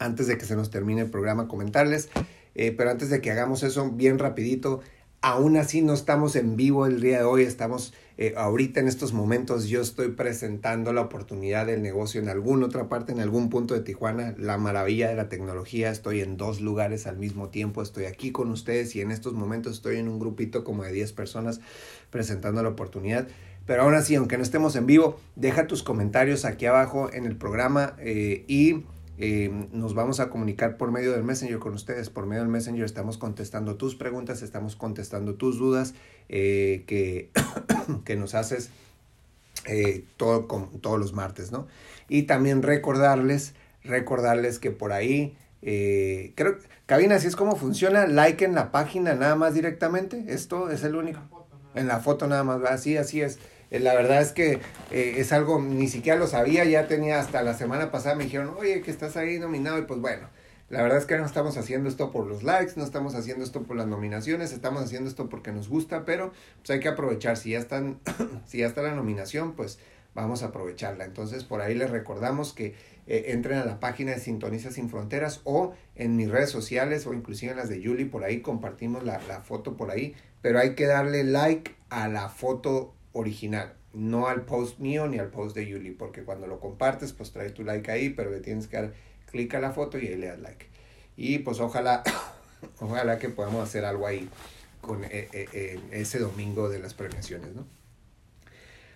[0.00, 2.08] antes de que se nos termine el programa comentarles.
[2.56, 4.80] Eh, pero antes de que hagamos eso, bien rapidito,
[5.20, 9.12] aún así no estamos en vivo el día de hoy, estamos eh, ahorita en estos
[9.12, 13.74] momentos, yo estoy presentando la oportunidad del negocio en alguna otra parte, en algún punto
[13.74, 18.06] de Tijuana, la maravilla de la tecnología, estoy en dos lugares al mismo tiempo, estoy
[18.06, 21.60] aquí con ustedes y en estos momentos estoy en un grupito como de 10 personas
[22.10, 23.28] presentando la oportunidad.
[23.66, 27.36] Pero aún así, aunque no estemos en vivo, deja tus comentarios aquí abajo en el
[27.36, 28.84] programa eh, y
[29.20, 32.08] eh, nos vamos a comunicar por medio del Messenger con ustedes.
[32.08, 35.94] Por medio del Messenger estamos contestando tus preguntas, estamos contestando tus dudas
[36.30, 37.30] eh, que,
[38.04, 38.70] que nos haces
[39.66, 41.66] eh, todo, con, todos los martes, ¿no?
[42.08, 43.54] Y también recordarles,
[43.84, 46.56] recordarles que por ahí, eh, creo,
[46.86, 50.96] Cabina, así es como funciona, like en la página nada más directamente, esto es el
[50.96, 51.20] único.
[51.74, 53.38] En la foto nada más, así, así es.
[53.70, 57.42] Eh, La verdad es que eh, es algo, ni siquiera lo sabía, ya tenía hasta
[57.42, 60.28] la semana pasada, me dijeron, oye, que estás ahí nominado, y pues bueno,
[60.70, 63.64] la verdad es que no estamos haciendo esto por los likes, no estamos haciendo esto
[63.64, 67.50] por las nominaciones, estamos haciendo esto porque nos gusta, pero pues hay que aprovechar, si
[67.50, 67.98] ya están,
[68.46, 69.80] si ya está la nominación, pues
[70.14, 71.04] vamos a aprovecharla.
[71.04, 72.76] Entonces por ahí les recordamos que
[73.08, 77.14] eh, entren a la página de Sintoniza Sin Fronteras o en mis redes sociales o
[77.14, 80.76] inclusive en las de Yuli, por ahí compartimos la, la foto por ahí, pero hay
[80.76, 85.66] que darle like a la foto original, no al post mío ni al post de
[85.66, 88.92] Yuli, porque cuando lo compartes, pues trae tu like ahí, pero le tienes que dar
[89.30, 90.66] clic a la foto y ahí le das like.
[91.16, 92.02] Y pues ojalá,
[92.80, 94.28] ojalá que podamos hacer algo ahí
[94.80, 97.66] con eh, eh, ese domingo de las premiaciones, ¿no?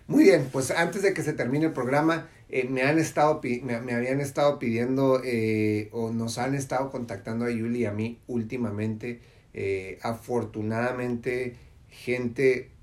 [0.07, 3.81] Muy bien, pues antes de que se termine el programa, eh, me han estado me,
[3.81, 8.19] me habían estado pidiendo eh, o nos han estado contactando a Yuli y a mí
[8.27, 9.21] últimamente.
[10.01, 11.55] afortunadamente,
[11.89, 12.74] gente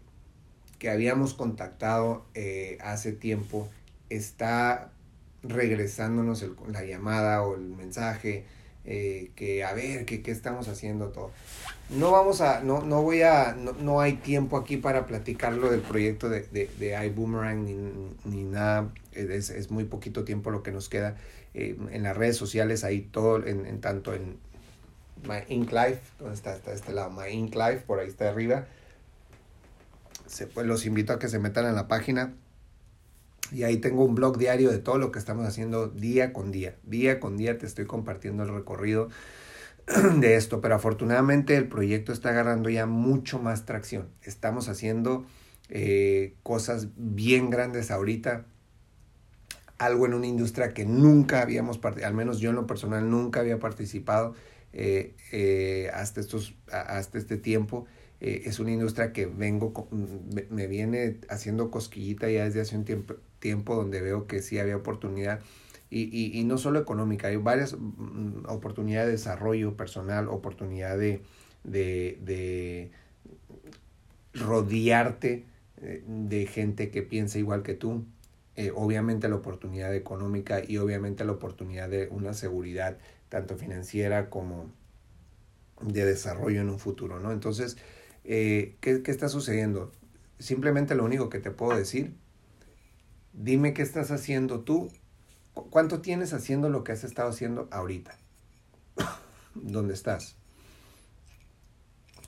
[0.83, 3.68] que habíamos contactado eh, hace tiempo
[4.11, 4.90] está
[5.45, 8.45] regresándonos el- la llamada o el mensaje
[8.85, 11.31] eh, que a ver qué qué estamos haciendo todo.
[11.88, 15.83] No vamos a no no voy a no, no hay tiempo aquí para platicarlo del
[15.83, 17.77] proyecto de, de, de iBoomerang ni,
[18.25, 18.88] ni nada.
[19.12, 21.16] Es, es muy poquito tiempo lo que nos queda.
[21.55, 24.37] Eh, en las redes sociales ahí todo en, en tanto en
[25.29, 28.66] My Ink Life donde está, está este lado My Ink Life por ahí está arriba
[30.33, 32.33] se, pues los invito a que se metan a la página
[33.53, 36.77] y ahí tengo un blog diario de todo lo que estamos haciendo día con día.
[36.85, 39.11] Día con día te estoy compartiendo el recorrido
[40.16, 44.09] de esto, pero afortunadamente el proyecto está agarrando ya mucho más tracción.
[44.23, 45.27] Estamos haciendo
[45.68, 48.47] eh, cosas bien grandes ahorita.
[49.77, 53.40] Algo en una industria que nunca habíamos participado, al menos yo en lo personal nunca
[53.40, 54.35] había participado
[54.73, 57.85] eh, eh, hasta, estos, hasta este tiempo.
[58.23, 59.89] Eh, es una industria que vengo, co-
[60.51, 64.77] me, viene haciendo cosquillita ya desde hace un tiempo, tiempo donde veo que sí había
[64.79, 65.41] oportunidad.
[65.91, 66.05] Y,
[66.41, 71.23] y, no solo económica, hay varias mm, oportunidades de desarrollo personal, oportunidad de,
[71.65, 72.93] de, de
[74.35, 75.45] rodearte
[75.81, 78.05] eh, de gente que piensa igual que tú.
[78.57, 82.99] Eh, obviamente la oportunidad económica y obviamente la oportunidad de una seguridad
[83.31, 84.70] tanto financiera como
[85.81, 87.33] de desarrollo en un futuro, ¿no?
[87.33, 87.77] Entonces,
[88.25, 89.93] eh, ¿qué, ¿qué está sucediendo?
[90.39, 92.14] Simplemente lo único que te puedo decir,
[93.33, 94.91] dime qué estás haciendo tú,
[95.55, 98.16] cu- cuánto tienes haciendo lo que has estado haciendo ahorita,
[99.55, 100.37] ¿dónde estás?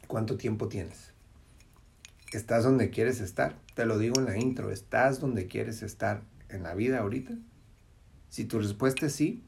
[0.06, 1.12] ¿Cuánto tiempo tienes?
[2.32, 3.56] ¿Estás donde quieres estar?
[3.74, 7.32] Te lo digo en la intro, ¿estás donde quieres estar en la vida ahorita?
[8.30, 9.42] Si tu respuesta es sí,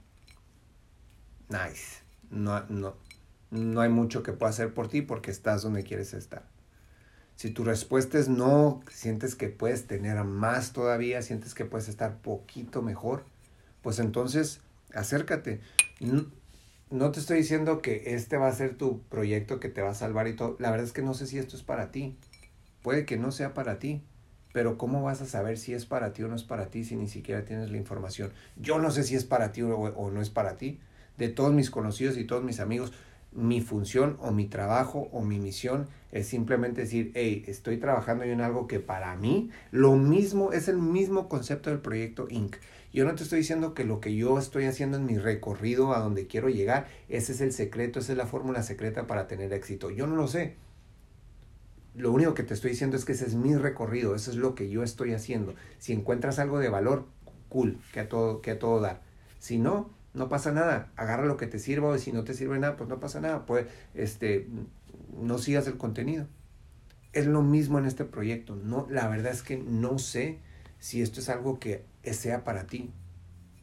[1.49, 2.03] nice.
[2.30, 2.97] No, no,
[3.57, 6.44] no hay mucho que pueda hacer por ti porque estás donde quieres estar.
[7.36, 12.16] Si tu respuesta es no, sientes que puedes tener más todavía, sientes que puedes estar
[12.22, 13.24] poquito mejor,
[13.82, 14.61] pues entonces
[14.94, 15.61] acércate.
[16.90, 19.94] No, te estoy diciendo que este va a ser tu proyecto que te va a
[19.94, 20.57] salvar y todo.
[20.59, 22.16] La verdad es que no sé si esto es para ti.
[22.82, 24.02] Puede que no sea para ti.
[24.54, 26.96] Pero ¿cómo vas a saber si es para ti o no es para ti si
[26.96, 28.32] ni siquiera tienes la información?
[28.57, 30.80] Yo no sé si es para ti o, o no es para ti.
[31.18, 32.94] De todos mis conocidos y todos mis amigos,
[33.37, 38.41] mi función o mi trabajo o mi misión es simplemente decir, hey, estoy trabajando en
[38.41, 42.57] algo que para mí lo mismo es el mismo concepto del proyecto Inc.
[42.93, 45.99] Yo no te estoy diciendo que lo que yo estoy haciendo en mi recorrido a
[45.99, 49.91] donde quiero llegar, ese es el secreto, esa es la fórmula secreta para tener éxito.
[49.91, 50.57] Yo no lo sé.
[51.95, 54.55] Lo único que te estoy diciendo es que ese es mi recorrido, eso es lo
[54.55, 55.55] que yo estoy haciendo.
[55.78, 57.07] Si encuentras algo de valor,
[57.49, 59.03] cool, que a todo, que todo dar.
[59.39, 62.58] Si no, no pasa nada, agarra lo que te sirva y si no te sirve
[62.58, 64.48] nada, pues no pasa nada, pues este,
[65.20, 66.26] no sigas el contenido.
[67.12, 70.38] Es lo mismo en este proyecto, no, la verdad es que no sé
[70.78, 72.90] si esto es algo que sea para ti.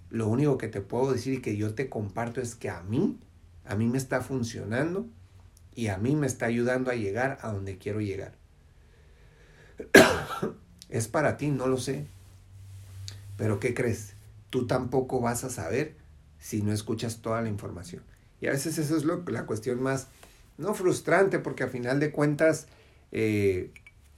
[0.09, 3.19] Lo único que te puedo decir y que yo te comparto es que a mí,
[3.65, 5.07] a mí me está funcionando
[5.73, 8.35] y a mí me está ayudando a llegar a donde quiero llegar.
[10.89, 12.05] es para ti, no lo sé.
[13.37, 14.13] Pero ¿qué crees?
[14.51, 16.02] Tú tampoco vas a saber
[16.43, 18.03] si no escuchas toda la información.
[18.41, 20.09] Y a veces eso es lo, la cuestión más,
[20.57, 22.67] no frustrante, porque a final de cuentas
[23.13, 23.71] eh,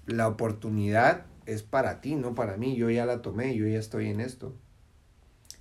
[0.08, 2.76] la oportunidad es para ti, no para mí.
[2.76, 4.56] Yo ya la tomé, yo ya estoy en esto.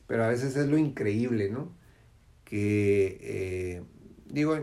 [0.07, 1.71] Pero a veces es lo increíble, ¿no?
[2.45, 3.83] Que eh,
[4.25, 4.57] digo,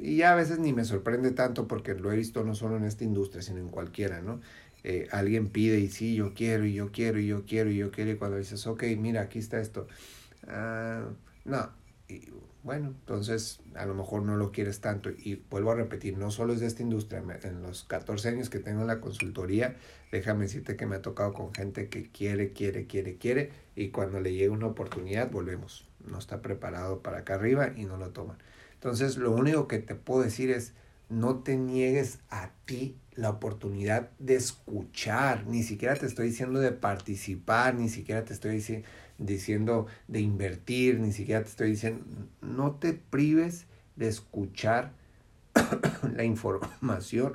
[0.00, 2.84] y ya a veces ni me sorprende tanto porque lo he visto no solo en
[2.84, 4.40] esta industria, sino en cualquiera, ¿no?
[4.82, 7.92] Eh, alguien pide y sí, yo quiero, y yo quiero, y yo quiero, y yo
[7.92, 9.86] quiero, y cuando dices, ok, mira, aquí está esto.
[10.48, 11.10] Ah,
[11.44, 11.70] no,
[12.08, 12.30] y
[12.62, 15.10] bueno, entonces a lo mejor no lo quieres tanto.
[15.10, 18.58] Y vuelvo a repetir, no solo es de esta industria, en los 14 años que
[18.58, 19.76] tengo en la consultoría,
[20.10, 24.20] déjame decirte que me ha tocado con gente que quiere, quiere, quiere, quiere, y cuando
[24.20, 25.88] le llega una oportunidad, volvemos.
[26.06, 28.38] No está preparado para acá arriba y no lo toman.
[28.74, 30.72] Entonces, lo único que te puedo decir es,
[31.08, 36.72] no te niegues a ti la oportunidad de escuchar, ni siquiera te estoy diciendo de
[36.72, 38.88] participar, ni siquiera te estoy diciendo
[39.18, 42.04] diciendo de invertir, ni siquiera te estoy diciendo,
[42.40, 44.92] no te prives de escuchar
[46.14, 47.32] la información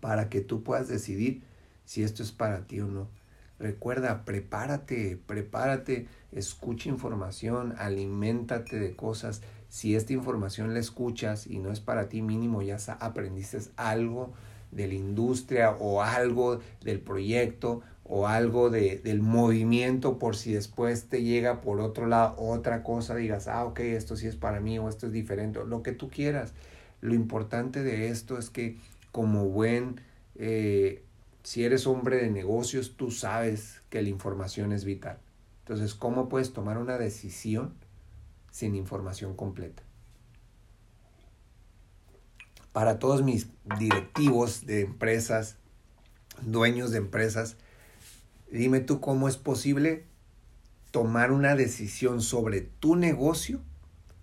[0.00, 1.42] para que tú puedas decidir
[1.84, 3.08] si esto es para ti o no.
[3.58, 9.42] Recuerda, prepárate, prepárate, escucha información, aliméntate de cosas.
[9.68, 14.32] Si esta información la escuchas y no es para ti mínimo, ya aprendiste algo
[14.70, 17.82] de la industria o algo del proyecto
[18.12, 23.14] o algo de, del movimiento por si después te llega por otro lado otra cosa,
[23.14, 26.10] digas, ah, ok, esto sí es para mí o esto es diferente, lo que tú
[26.10, 26.52] quieras.
[27.00, 28.76] Lo importante de esto es que
[29.12, 30.00] como buen,
[30.34, 31.04] eh,
[31.44, 35.18] si eres hombre de negocios, tú sabes que la información es vital.
[35.60, 37.74] Entonces, ¿cómo puedes tomar una decisión
[38.50, 39.84] sin información completa?
[42.72, 43.46] Para todos mis
[43.78, 45.58] directivos de empresas,
[46.42, 47.56] dueños de empresas,
[48.50, 50.06] Dime tú cómo es posible
[50.90, 53.60] tomar una decisión sobre tu negocio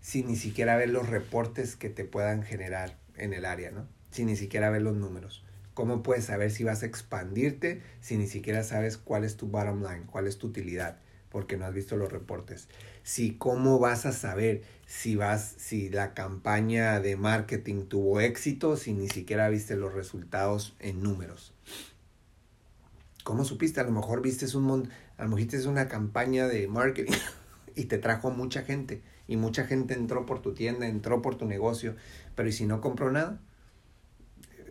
[0.01, 3.87] sin ni siquiera ver los reportes que te puedan generar en el área, ¿no?
[4.11, 5.45] Sin ni siquiera ver los números.
[5.73, 9.81] ¿Cómo puedes saber si vas a expandirte si ni siquiera sabes cuál es tu bottom
[9.81, 10.99] line, cuál es tu utilidad,
[11.29, 12.67] porque no has visto los reportes?
[13.03, 18.91] Si cómo vas a saber si vas si la campaña de marketing tuvo éxito si
[18.91, 21.53] ni siquiera viste los resultados en números.
[23.27, 23.81] ¿Cómo supiste?
[23.81, 27.11] A lo mejor viste un a lo mejor viste una campaña de marketing
[27.75, 31.45] y te trajo mucha gente y mucha gente entró por tu tienda, entró por tu
[31.45, 31.97] negocio,
[32.35, 33.41] pero ¿y si no compró nada?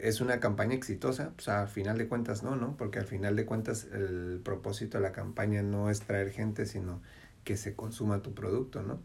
[0.00, 1.34] ¿Es una campaña exitosa?
[1.36, 2.78] Pues al final de cuentas no, ¿no?
[2.78, 7.02] Porque al final de cuentas el propósito de la campaña no es traer gente, sino
[7.44, 9.00] que se consuma tu producto, ¿no?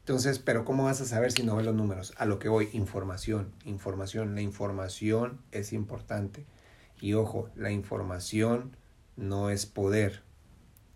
[0.00, 2.12] Entonces, pero ¿cómo vas a saber si no ves los números?
[2.18, 4.34] A lo que voy, información, información.
[4.34, 6.44] La información es importante.
[7.00, 8.76] Y ojo, la información
[9.16, 10.22] no es poder.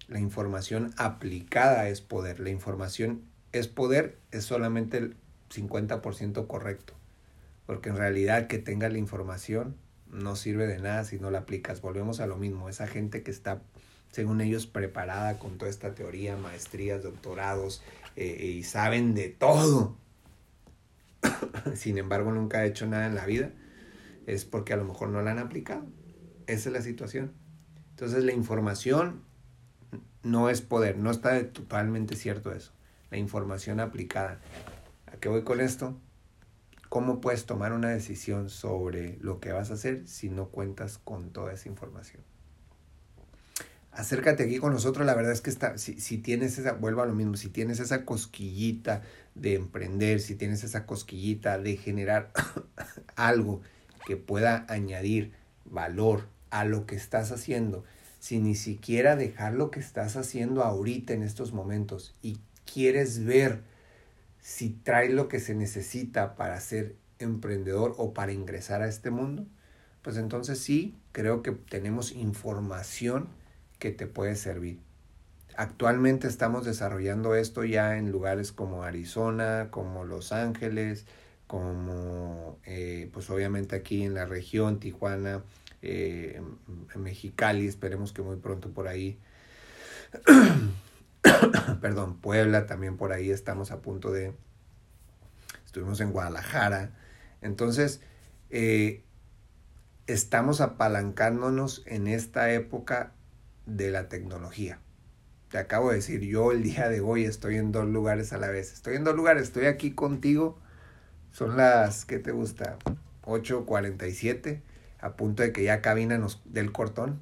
[0.08, 2.40] La información aplicada es poder.
[2.40, 5.16] La información es poder es solamente el
[5.52, 6.94] 50% correcto.
[7.66, 9.76] Porque en realidad que tengas la información
[10.10, 11.80] no sirve de nada si no la aplicas.
[11.80, 12.68] Volvemos a lo mismo.
[12.68, 13.62] Esa gente que está,
[14.12, 17.82] según ellos, preparada con toda esta teoría, maestrías, doctorados
[18.14, 19.96] eh, y saben de todo.
[21.74, 23.50] Sin embargo, nunca ha hecho nada en la vida.
[24.26, 25.84] Es porque a lo mejor no la han aplicado.
[26.46, 27.32] Esa es la situación.
[27.96, 29.22] Entonces la información
[30.22, 32.72] no es poder, no está totalmente cierto eso.
[33.10, 34.38] La información aplicada.
[35.06, 35.96] ¿A qué voy con esto?
[36.90, 41.30] ¿Cómo puedes tomar una decisión sobre lo que vas a hacer si no cuentas con
[41.30, 42.22] toda esa información?
[43.92, 47.06] Acércate aquí con nosotros, la verdad es que está, si, si tienes esa, vuelvo a
[47.06, 49.00] lo mismo, si tienes esa cosquillita
[49.34, 52.30] de emprender, si tienes esa cosquillita de generar
[53.16, 53.62] algo
[54.06, 55.32] que pueda añadir
[55.64, 57.84] valor a lo que estás haciendo,
[58.18, 63.60] si ni siquiera dejar lo que estás haciendo ahorita en estos momentos y quieres ver
[64.40, 69.44] si trae lo que se necesita para ser emprendedor o para ingresar a este mundo,
[70.00, 73.28] pues entonces sí, creo que tenemos información
[73.78, 74.78] que te puede servir.
[75.56, 81.06] Actualmente estamos desarrollando esto ya en lugares como Arizona, como Los Ángeles,
[81.46, 85.42] como eh, pues obviamente aquí en la región, Tijuana,
[85.82, 86.40] eh,
[86.96, 89.18] Mexicali, esperemos que muy pronto por ahí.
[91.80, 94.32] Perdón, Puebla también por ahí estamos a punto de.
[95.64, 96.92] Estuvimos en Guadalajara.
[97.42, 98.00] Entonces,
[98.50, 99.04] eh,
[100.06, 103.12] estamos apalancándonos en esta época
[103.66, 104.80] de la tecnología.
[105.50, 108.48] Te acabo de decir, yo el día de hoy estoy en dos lugares a la
[108.48, 108.72] vez.
[108.72, 110.58] Estoy en dos lugares, estoy aquí contigo.
[111.30, 112.78] Son las, ¿qué te gusta?
[113.22, 114.62] 8.47,
[115.06, 117.20] a punto de que ya cabina nos del cortón.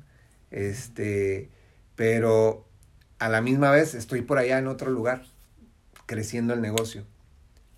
[0.50, 1.50] Este,
[1.96, 2.64] pero
[3.18, 5.24] a la misma vez estoy por allá en otro lugar,
[6.06, 7.04] creciendo el negocio.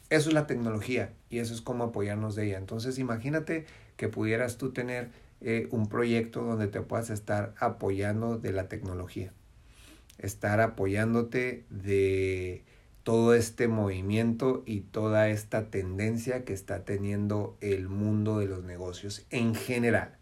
[0.08, 2.58] Eso es la tecnología y eso es como apoyarnos de ella.
[2.58, 8.52] Entonces imagínate que pudieras tú tener eh, un proyecto donde te puedas estar apoyando de
[8.52, 9.32] la tecnología,
[10.18, 12.64] estar apoyándote de
[13.06, 19.24] todo este movimiento y toda esta tendencia que está teniendo el mundo de los negocios
[19.30, 20.16] en general.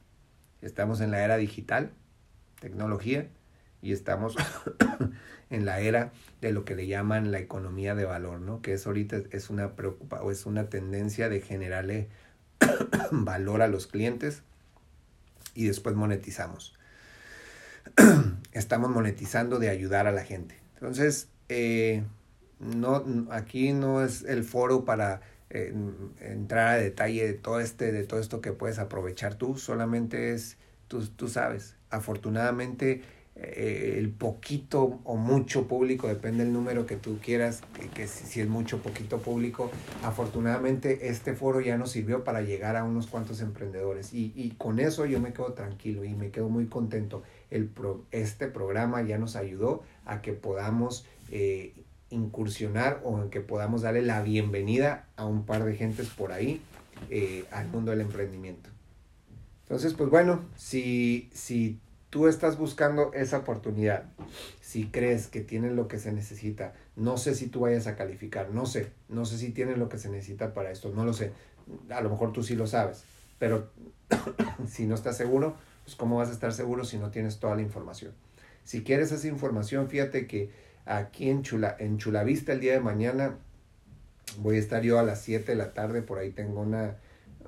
[0.60, 1.92] Estamos en la era digital,
[2.60, 3.30] tecnología,
[3.80, 4.36] y estamos
[5.50, 6.12] en la era
[6.42, 8.60] de lo que le llaman la economía de valor, ¿no?
[8.60, 12.08] Que es ahorita es una preocupa o es una tendencia de generarle
[13.10, 14.42] valor a los clientes
[15.54, 16.74] y después monetizamos.
[18.52, 20.60] Estamos monetizando de ayudar a la gente.
[20.74, 22.04] Entonces, eh,
[22.64, 25.74] no, aquí no es el foro para eh,
[26.20, 30.56] entrar a detalle de todo, este, de todo esto que puedes aprovechar tú, solamente es,
[30.88, 33.02] tú, tú sabes, afortunadamente
[33.36, 37.62] eh, el poquito o mucho público, depende del número que tú quieras,
[37.92, 39.70] que, si, es mucho poquito público,
[40.02, 44.78] afortunadamente este foro ya nos sirvió para llegar a unos cuantos emprendedores y, y con
[44.78, 47.22] eso yo me quedo tranquilo y me quedo muy contento.
[47.50, 47.70] El
[48.12, 51.74] este programa ya nos ayudó a que podamos eh,
[52.14, 56.60] incursionar o en que podamos darle la bienvenida a un par de gentes por ahí
[57.10, 58.70] eh, al mundo del emprendimiento.
[59.62, 64.04] Entonces, pues bueno, si, si tú estás buscando esa oportunidad,
[64.60, 68.50] si crees que tienes lo que se necesita, no sé si tú vayas a calificar,
[68.50, 71.32] no sé, no sé si tienes lo que se necesita para esto, no lo sé,
[71.90, 73.04] a lo mejor tú sí lo sabes,
[73.38, 73.70] pero
[74.68, 77.62] si no estás seguro, pues cómo vas a estar seguro si no tienes toda la
[77.62, 78.12] información.
[78.64, 80.50] Si quieres esa información, fíjate que
[80.86, 83.36] aquí en, Chula, en Chulavista el día de mañana
[84.38, 86.96] voy a estar yo a las 7 de la tarde, por ahí tengo una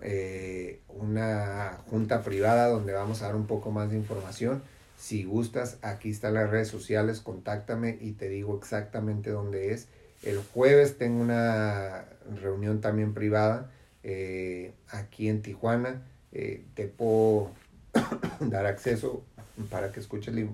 [0.03, 4.63] eh, una junta privada donde vamos a dar un poco más de información.
[4.99, 9.89] Si gustas, aquí están las redes sociales, contáctame y te digo exactamente dónde es.
[10.23, 12.05] El jueves tengo una
[12.41, 13.71] reunión también privada
[14.03, 16.03] eh, aquí en Tijuana.
[16.33, 17.51] Eh, te puedo
[18.41, 19.23] dar acceso
[19.71, 20.47] para que escuches la,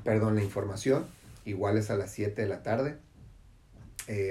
[0.04, 1.06] perdón, la información.
[1.46, 2.98] Igual es a las 7 de la tarde.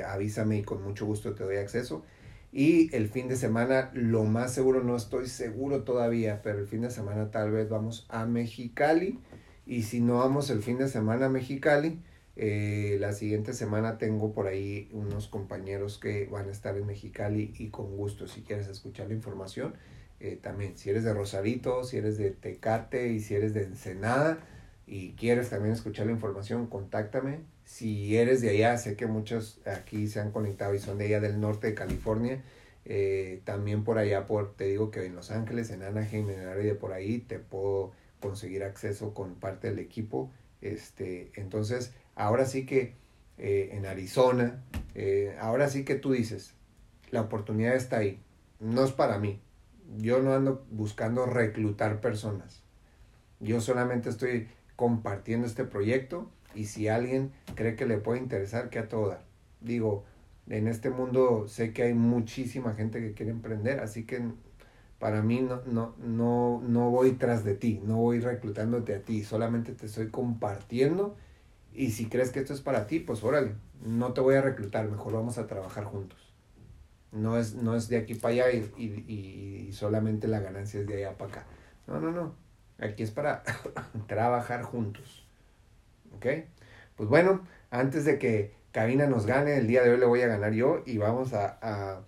[0.07, 2.03] avísame y con mucho gusto te doy acceso.
[2.51, 6.81] Y el fin de semana, lo más seguro, no estoy seguro todavía, pero el fin
[6.81, 9.19] de semana tal vez vamos a Mexicali.
[9.65, 11.99] Y si no vamos el fin de semana a Mexicali,
[12.37, 17.53] eh, la siguiente semana tengo por ahí unos compañeros que van a estar en Mexicali
[17.57, 19.73] y con gusto, si quieres escuchar la información,
[20.21, 24.39] eh, también, si eres de Rosarito, si eres de Tecate y si eres de Ensenada
[24.87, 30.07] y quieres también escuchar la información, contáctame si eres de allá, sé que muchos aquí
[30.07, 32.43] se han conectado y son de allá del norte de California.
[32.85, 36.47] Eh, también por allá, por, te digo que en Los Ángeles, en Anaheim, en el
[36.47, 40.31] área de por ahí, te puedo conseguir acceso con parte del equipo.
[40.61, 42.93] Este, entonces, ahora sí que
[43.39, 44.63] eh, en Arizona,
[44.93, 46.53] eh, ahora sí que tú dices,
[47.09, 48.21] la oportunidad está ahí.
[48.59, 49.41] No es para mí.
[49.97, 52.61] Yo no ando buscando reclutar personas.
[53.39, 58.79] Yo solamente estoy compartiendo este proyecto y si alguien cree que le puede interesar, que
[58.79, 59.23] a toda.
[59.61, 60.05] Digo,
[60.47, 64.21] en este mundo sé que hay muchísima gente que quiere emprender, así que
[64.99, 69.23] para mí no, no, no, no voy tras de ti, no voy reclutándote a ti,
[69.23, 71.15] solamente te estoy compartiendo
[71.73, 74.89] y si crees que esto es para ti, pues órale, no te voy a reclutar,
[74.89, 76.19] mejor vamos a trabajar juntos.
[77.11, 80.87] No es, no es de aquí para allá y, y, y solamente la ganancia es
[80.87, 81.47] de allá para acá.
[81.87, 82.44] No, no, no.
[82.79, 83.43] Aquí es para
[84.07, 85.25] trabajar juntos.
[86.15, 86.25] ¿Ok?
[86.95, 90.27] Pues bueno, antes de que Cabina nos gane, el día de hoy le voy a
[90.27, 92.01] ganar yo y vamos a, a,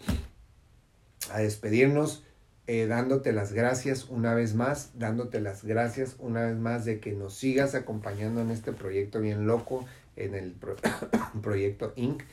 [1.31, 2.23] a despedirnos
[2.69, 7.13] eh, dándote las gracias una vez más, dándote las gracias una vez más de que
[7.13, 9.85] nos sigas acompañando en este proyecto bien loco,
[10.17, 10.75] en el pro
[11.41, 12.23] proyecto Inc.,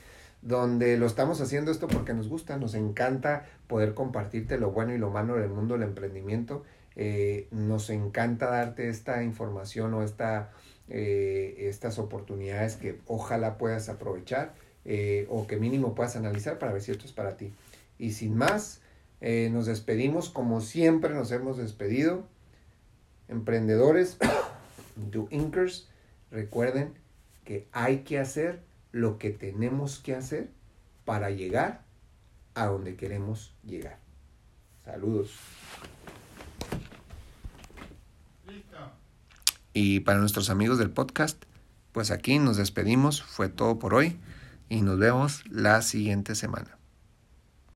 [0.41, 4.97] donde lo estamos haciendo esto porque nos gusta, nos encanta poder compartirte lo bueno y
[4.97, 6.65] lo malo del mundo del emprendimiento,
[6.95, 10.51] eh, nos encanta darte esta información o esta,
[10.89, 14.53] eh, estas oportunidades que ojalá puedas aprovechar
[14.85, 17.53] eh, o que mínimo puedas analizar para ver si esto es para ti.
[17.99, 18.81] Y sin más,
[19.21, 22.27] nos despedimos como siempre nos hemos despedido.
[23.27, 24.17] Emprendedores,
[24.95, 25.89] do inkers,
[26.29, 26.93] recuerden
[27.43, 30.49] que hay que hacer lo que tenemos que hacer
[31.05, 31.83] para llegar
[32.53, 33.97] a donde queremos llegar.
[34.83, 35.35] Saludos.
[39.77, 41.43] Y para nuestros amigos del podcast,
[41.91, 43.21] pues aquí nos despedimos.
[43.21, 44.17] Fue todo por hoy
[44.69, 46.77] y nos vemos la siguiente semana.